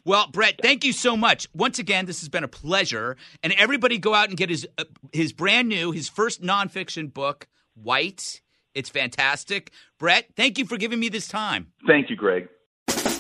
Well, 0.06 0.28
Bret, 0.32 0.60
thank 0.62 0.86
you 0.86 0.94
so 0.94 1.18
much. 1.18 1.48
Once 1.54 1.80
again, 1.80 2.06
this 2.06 2.20
has 2.22 2.30
been 2.30 2.44
a 2.44 2.48
pleasure. 2.48 3.18
And 3.44 3.52
everybody 3.54 3.98
go 3.98 4.14
out 4.14 4.30
and 4.30 4.38
get 4.38 4.50
his 4.50 4.66
uh, 4.78 4.86
his 5.12 5.34
brand 5.34 5.68
new, 5.68 5.92
his 5.92 6.08
first 6.08 6.42
nonfiction 6.42 7.14
book, 7.14 7.48
White. 7.74 8.42
It's 8.74 8.90
fantastic. 8.90 9.72
Bret, 9.98 10.28
thank 10.36 10.58
you 10.58 10.66
for 10.66 10.78
giving 10.78 11.00
me 11.00 11.10
this 11.10 11.28
time. 11.28 11.74
Thank 11.88 12.10
you, 12.10 12.16
Greg. 12.16 12.48